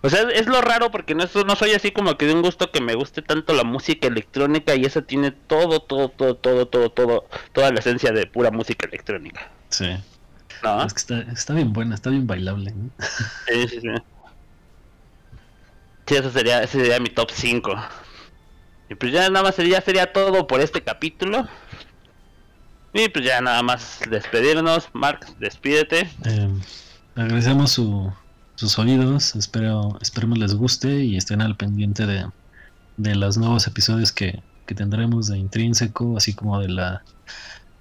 o 0.02 0.10
sea, 0.10 0.24
es 0.32 0.48
lo 0.48 0.62
raro 0.62 0.92
porque 0.92 1.16
no, 1.16 1.24
no 1.46 1.56
soy 1.56 1.72
así 1.72 1.92
como 1.92 2.18
que 2.18 2.26
de 2.26 2.34
un 2.34 2.42
gusto 2.42 2.72
que 2.72 2.82
me 2.82 2.94
guste 2.94 3.22
tanto 3.22 3.54
la 3.54 3.64
música 3.64 4.08
electrónica 4.08 4.76
y 4.76 4.84
esa 4.84 5.02
tiene 5.02 5.32
todo, 5.32 5.80
todo, 5.80 6.10
todo, 6.10 6.36
todo, 6.36 6.68
todo, 6.68 6.92
todo, 6.92 7.26
toda 7.54 7.72
la 7.72 7.80
esencia 7.80 8.12
de 8.12 8.28
pura 8.28 8.52
música 8.52 8.86
electrónica. 8.86 9.50
Sí. 9.70 9.96
Es 10.86 10.94
que 10.94 11.00
está, 11.00 11.20
está, 11.32 11.54
bien 11.54 11.74
buena, 11.74 11.96
está 11.96 12.10
bien 12.10 12.28
bailable. 12.28 12.74
Sí, 13.48 13.68
sí, 13.68 13.82
sí. 13.82 13.88
Sí, 16.08 16.16
eso 16.16 16.32
sería, 16.32 16.64
ese 16.64 16.80
sería 16.80 17.00
mi 17.00 17.10
top 17.10 17.30
5. 17.32 17.74
Y 18.90 18.96
pues 18.96 19.12
ya 19.14 19.30
nada 19.30 19.44
más 19.44 19.56
sería, 19.56 19.82
sería 19.82 20.12
todo 20.12 20.48
por 20.48 20.62
este 20.62 20.84
capítulo. 20.84 21.48
Y 22.94 23.10
pues 23.10 23.26
ya 23.26 23.42
nada 23.42 23.62
más 23.64 24.00
despedirnos. 24.10 24.90
Mark, 24.94 25.26
despídete. 25.40 26.10
Eh, 26.26 26.50
agradecemos 27.16 27.72
su, 27.72 28.12
sus 28.56 28.78
oídos. 28.78 29.36
Espero, 29.36 29.98
esperemos 30.02 30.38
les 30.38 30.54
guste 30.56 31.04
y 31.04 31.16
estén 31.16 31.42
al 31.42 31.56
pendiente 31.56 32.06
de, 32.06 32.26
de 32.98 33.16
los 33.16 33.38
nuevos 33.38 33.66
episodios 33.68 34.12
que, 34.12 34.42
que 34.66 34.76
tendremos 34.76 35.28
de 35.28 35.38
Intrínseco, 35.38 36.18
así 36.18 36.34
como 36.34 36.60
de 36.60 36.70
la 36.70 37.04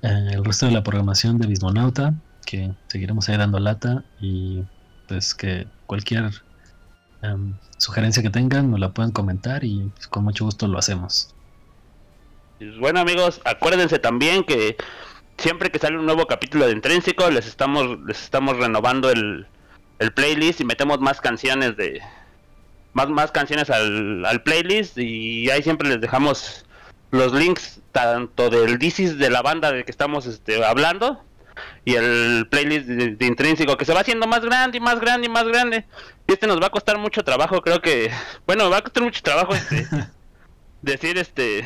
eh, 0.02 0.30
el 0.32 0.44
resto 0.44 0.66
de 0.66 0.72
la 0.72 0.82
programación 0.82 1.38
de 1.38 1.46
Bismonauta, 1.46 2.14
que 2.44 2.72
seguiremos 2.88 3.28
ahí 3.28 3.36
dando 3.36 3.58
lata 3.58 4.04
y 4.20 4.62
pues 5.08 5.34
que 5.34 5.66
cualquier 5.86 6.30
em, 7.22 7.54
sugerencia 7.78 8.22
que 8.22 8.30
tengan 8.30 8.70
nos 8.70 8.80
la 8.80 8.92
pueden 8.92 9.12
comentar 9.12 9.64
y 9.64 9.90
pues, 9.94 10.06
con 10.08 10.24
mucho 10.24 10.44
gusto 10.44 10.66
lo 10.66 10.78
hacemos. 10.78 11.34
Pues 12.58 12.78
bueno 12.78 13.00
amigos, 13.00 13.40
acuérdense 13.44 13.98
también 13.98 14.44
que 14.44 14.76
siempre 15.38 15.70
que 15.70 15.78
sale 15.78 15.98
un 15.98 16.06
nuevo 16.06 16.26
capítulo 16.26 16.66
de 16.66 16.72
Intrínseco 16.72 17.30
les 17.30 17.46
estamos 17.46 17.98
les 18.06 18.22
estamos 18.22 18.56
renovando 18.56 19.10
el, 19.10 19.46
el 19.98 20.12
playlist 20.12 20.60
y 20.60 20.64
metemos 20.64 21.00
más 21.00 21.20
canciones 21.20 21.76
de 21.76 22.00
más 22.92 23.08
más 23.08 23.30
canciones 23.30 23.70
al, 23.70 24.24
al 24.26 24.42
playlist 24.42 24.98
y 24.98 25.48
ahí 25.50 25.62
siempre 25.62 25.88
les 25.88 26.00
dejamos 26.00 26.66
los 27.10 27.32
links 27.32 27.80
tanto 27.92 28.50
del 28.50 28.78
DCs 28.78 29.18
de 29.18 29.30
la 29.30 29.42
banda 29.42 29.72
de 29.72 29.84
que 29.84 29.90
estamos 29.90 30.26
este, 30.26 30.64
hablando 30.64 31.24
y 31.84 31.94
el 31.94 32.46
playlist 32.50 32.86
de, 32.86 33.26
intrínseco 33.26 33.76
que 33.76 33.84
se 33.84 33.94
va 33.94 34.00
haciendo 34.00 34.26
más 34.26 34.44
grande 34.44 34.78
y 34.78 34.80
más 34.80 35.00
grande 35.00 35.26
y 35.26 35.30
más 35.30 35.44
grande 35.44 35.84
y 36.26 36.32
este 36.32 36.46
nos 36.46 36.60
va 36.60 36.66
a 36.66 36.70
costar 36.70 36.98
mucho 36.98 37.22
trabajo 37.24 37.62
creo 37.62 37.80
que 37.80 38.10
bueno 38.46 38.68
va 38.70 38.78
a 38.78 38.82
costar 38.82 39.02
mucho 39.02 39.22
trabajo 39.22 39.54
este 39.54 39.86
decir 40.82 41.18
este 41.18 41.64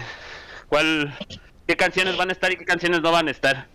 cuál, 0.74 1.16
qué 1.66 1.76
canciones 1.76 2.16
van 2.16 2.30
a 2.30 2.32
estar 2.32 2.52
y 2.52 2.56
qué 2.56 2.64
canciones 2.64 3.00
no 3.00 3.12
van 3.12 3.28
a 3.28 3.30
estar. 3.30 3.66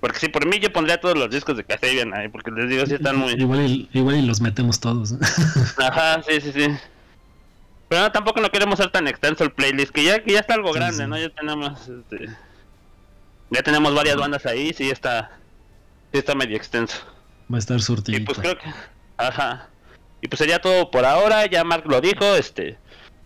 Porque 0.00 0.18
si 0.18 0.28
por 0.28 0.46
mí 0.46 0.58
yo 0.60 0.72
pondría 0.72 1.00
todos 1.00 1.16
los 1.16 1.30
discos 1.30 1.56
de 1.56 1.64
Casabian 1.64 2.14
ahí, 2.14 2.28
porque 2.28 2.50
les 2.50 2.68
digo, 2.68 2.86
si 2.86 2.94
están 2.94 3.16
muy... 3.16 3.32
Igual 3.32 3.66
y, 3.66 3.88
igual 3.92 4.16
y 4.16 4.22
los 4.22 4.40
metemos 4.40 4.78
todos. 4.78 5.14
Ajá, 5.78 6.22
sí, 6.22 6.40
sí, 6.40 6.52
sí. 6.52 6.66
Pero 7.88 8.02
no, 8.02 8.12
tampoco 8.12 8.40
no 8.40 8.50
queremos 8.50 8.78
ser 8.78 8.90
tan 8.90 9.08
extenso 9.08 9.42
el 9.44 9.52
playlist, 9.52 9.92
que 9.92 10.04
ya, 10.04 10.22
que 10.22 10.32
ya 10.32 10.40
está 10.40 10.54
algo 10.54 10.72
grande, 10.72 11.06
¿no? 11.08 11.18
Ya 11.18 11.30
tenemos, 11.30 11.88
este... 11.88 12.28
Ya 13.50 13.62
tenemos 13.62 13.94
varias 13.94 14.16
bandas 14.16 14.46
ahí, 14.46 14.72
sí 14.72 14.90
está... 14.90 15.30
Sí 16.12 16.18
está 16.18 16.34
medio 16.34 16.56
extenso. 16.56 16.98
Va 17.52 17.56
a 17.56 17.58
estar 17.58 17.80
surtido. 17.80 18.18
Y 18.18 18.24
pues 18.24 18.38
creo 18.38 18.56
que... 18.58 18.72
Ajá. 19.16 19.68
Y 20.20 20.28
pues 20.28 20.38
sería 20.38 20.60
todo 20.60 20.90
por 20.90 21.04
ahora, 21.04 21.46
ya 21.46 21.64
Mark 21.64 21.84
lo 21.86 22.00
dijo, 22.00 22.24
este... 22.34 22.78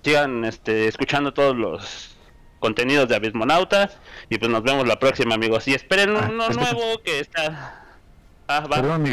Sigan, 0.05 0.45
este, 0.45 0.89
escuchando 0.89 1.33
todos 1.33 1.57
los 1.57 2.17
contenidos 2.59 3.09
de 3.09 3.17
Abismonautas. 3.17 3.99
Y 4.29 4.39
pues 4.39 4.51
nos 4.51 4.63
vemos 4.63 4.87
la 4.87 4.99
próxima, 4.99 5.35
amigos. 5.35 5.69
Y 5.69 5.75
esperen 5.75 6.17
ah, 6.17 6.29
uno 6.31 6.49
nuevo 6.49 7.01
que 7.05 7.21
está. 7.21 7.85
Ah, 8.49 8.61
va, 8.61 8.77
Perdón, 8.77 9.07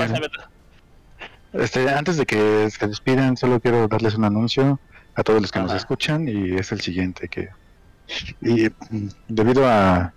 Este, 1.53 1.89
antes 1.89 2.17
de 2.17 2.25
que 2.25 2.69
se 2.71 2.87
despiden, 2.87 3.37
solo 3.37 3.59
quiero 3.59 3.87
darles 3.87 4.15
un 4.15 4.23
anuncio 4.23 4.79
a 5.15 5.23
todos 5.23 5.41
los 5.41 5.51
que 5.51 5.59
nos 5.59 5.73
escuchan 5.73 6.27
y 6.27 6.55
es 6.55 6.71
el 6.71 6.81
siguiente 6.81 7.27
que 7.27 7.49
y 8.41 8.69
mm, 8.69 9.09
debido 9.27 9.67
a, 9.67 10.13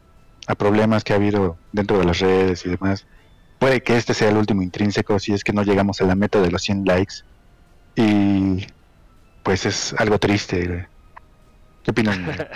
a, 0.47 0.55
problemas 0.55 1.05
que 1.05 1.13
ha 1.13 1.17
habido 1.17 1.57
dentro 1.73 1.99
de 1.99 2.05
las 2.05 2.19
redes 2.19 2.65
y 2.67 2.71
demás, 2.71 3.07
puede 3.59 3.83
que 3.83 3.97
este 3.97 4.15
sea 4.15 4.31
el 4.31 4.37
último 4.37 4.63
intrínseco 4.63 5.19
si 5.19 5.33
es 5.33 5.45
que 5.45 5.53
no 5.53 5.63
llegamos 5.63 6.01
a 6.01 6.05
la 6.05 6.15
meta 6.15 6.41
de 6.41 6.51
los 6.51 6.63
100 6.63 6.85
likes 6.85 7.15
y 7.97 8.67
pues 9.43 9.67
es 9.67 9.95
algo 9.99 10.19
triste. 10.19 10.89
¿Qué 11.83 11.91
opinan? 11.91 12.37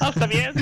No, 0.00 0.10
está 0.10 0.28
bien. 0.28 0.52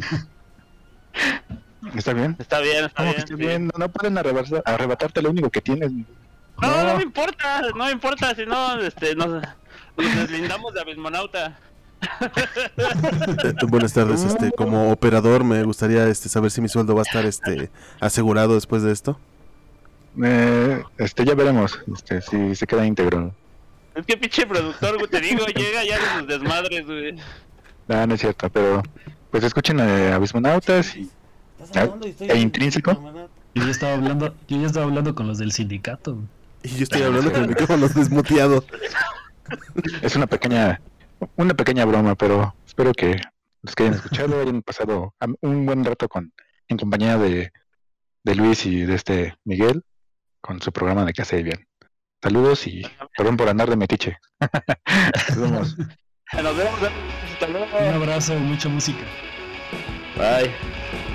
¿Está 1.95 2.13
bien? 2.15 2.37
Está 2.39 2.61
bien, 2.61 2.85
está 2.85 3.35
bien. 3.37 3.71
No, 3.77 3.89
pueden 3.91 4.17
arrebatarte 4.17 5.21
lo 5.21 5.31
único 5.31 5.51
que 5.51 5.61
tienes. 5.61 5.93
No, 5.93 6.85
no, 6.85 6.97
me 6.97 7.03
importa, 7.03 7.63
no 7.75 7.85
me 7.85 7.91
importa, 7.91 8.35
si 8.35 8.45
no, 8.45 8.81
este, 8.81 9.15
nos, 9.15 9.43
deslindamos 9.97 10.75
de 10.75 10.81
Abismonauta. 10.81 11.59
Buenas 13.69 13.93
tardes, 13.93 14.23
este, 14.25 14.53
como 14.53 14.91
operador 14.91 15.45
me 15.45 15.63
gustaría 15.65 16.07
este 16.09 16.29
saber 16.29 16.51
si 16.51 16.61
mi 16.61 16.69
sueldo 16.69 16.95
va 16.95 17.03
a 17.03 17.05
estar 17.05 17.25
este 17.27 17.71
asegurado 18.01 18.55
después 18.55 18.83
de 18.83 18.93
esto. 18.93 19.19
Eh, 20.23 20.83
este 20.99 21.25
ya 21.25 21.35
veremos, 21.35 21.79
este, 21.93 22.21
si 22.21 22.55
se 22.55 22.67
queda 22.67 22.87
íntegro. 22.87 23.35
Es 23.95 24.07
que 24.07 24.17
pinche 24.17 24.47
productor, 24.47 24.97
güey, 24.99 25.11
te 25.11 25.21
digo, 25.21 25.45
llega 25.47 25.85
ya 25.85 25.99
de 25.99 26.19
sus 26.19 26.29
desmadres, 26.29 26.87
güey. 26.87 27.17
No, 27.89 28.07
no 28.07 28.15
es 28.15 28.21
cierto, 28.21 28.49
pero 28.51 28.83
pues 29.31 29.45
escuchen 29.45 29.81
a 29.81 30.15
Abismonautas 30.15 30.97
y, 30.97 31.11
e 32.21 32.39
Intrínseco. 32.39 32.93
Yo 33.55 33.65
ya 33.65 33.71
estaba 33.71 33.95
hablando, 33.95 34.35
yo 34.49 34.61
ya 34.61 34.67
estaba 34.67 34.87
hablando 34.87 35.15
con 35.15 35.27
los 35.27 35.39
del 35.39 35.53
sindicato. 35.53 36.19
Y 36.63 36.69
yo 36.69 36.83
estoy 36.83 37.03
hablando 37.03 37.33
con 37.33 37.43
el 37.43 37.49
micrófono 37.49 37.89
desmuteado. 37.89 38.65
Es 40.03 40.15
una 40.15 40.27
pequeña, 40.27 40.81
una 41.37 41.55
pequeña 41.55 41.85
broma, 41.85 42.15
pero 42.15 42.55
espero 42.67 42.93
que 42.93 43.21
los 43.63 43.75
que 43.75 43.85
hayan 43.85 43.95
escuchado 43.95 44.41
hayan 44.41 44.63
pasado 44.63 45.15
un 45.41 45.67
buen 45.67 45.85
rato 45.85 46.09
con 46.09 46.33
en 46.69 46.77
compañía 46.77 47.19
de, 47.19 47.53
de 48.23 48.35
Luis 48.35 48.65
y 48.67 48.85
de 48.85 48.95
este 48.95 49.35
Miguel 49.45 49.83
con 50.41 50.63
su 50.63 50.73
programa 50.73 51.05
de 51.05 51.13
Casa 51.13 51.37
de 51.37 51.43
Bien. 51.43 51.67
Saludos 52.23 52.67
y 52.67 52.83
perdón 53.17 53.37
por 53.37 53.49
andar 53.49 53.69
de 53.69 53.77
metiche. 53.77 54.19
Nos 55.29 55.39
vemos. 55.39 55.77
Un 57.81 57.95
abrazo, 57.95 58.35
mucha 58.39 58.69
música. 58.69 59.05
Bye. 60.17 61.10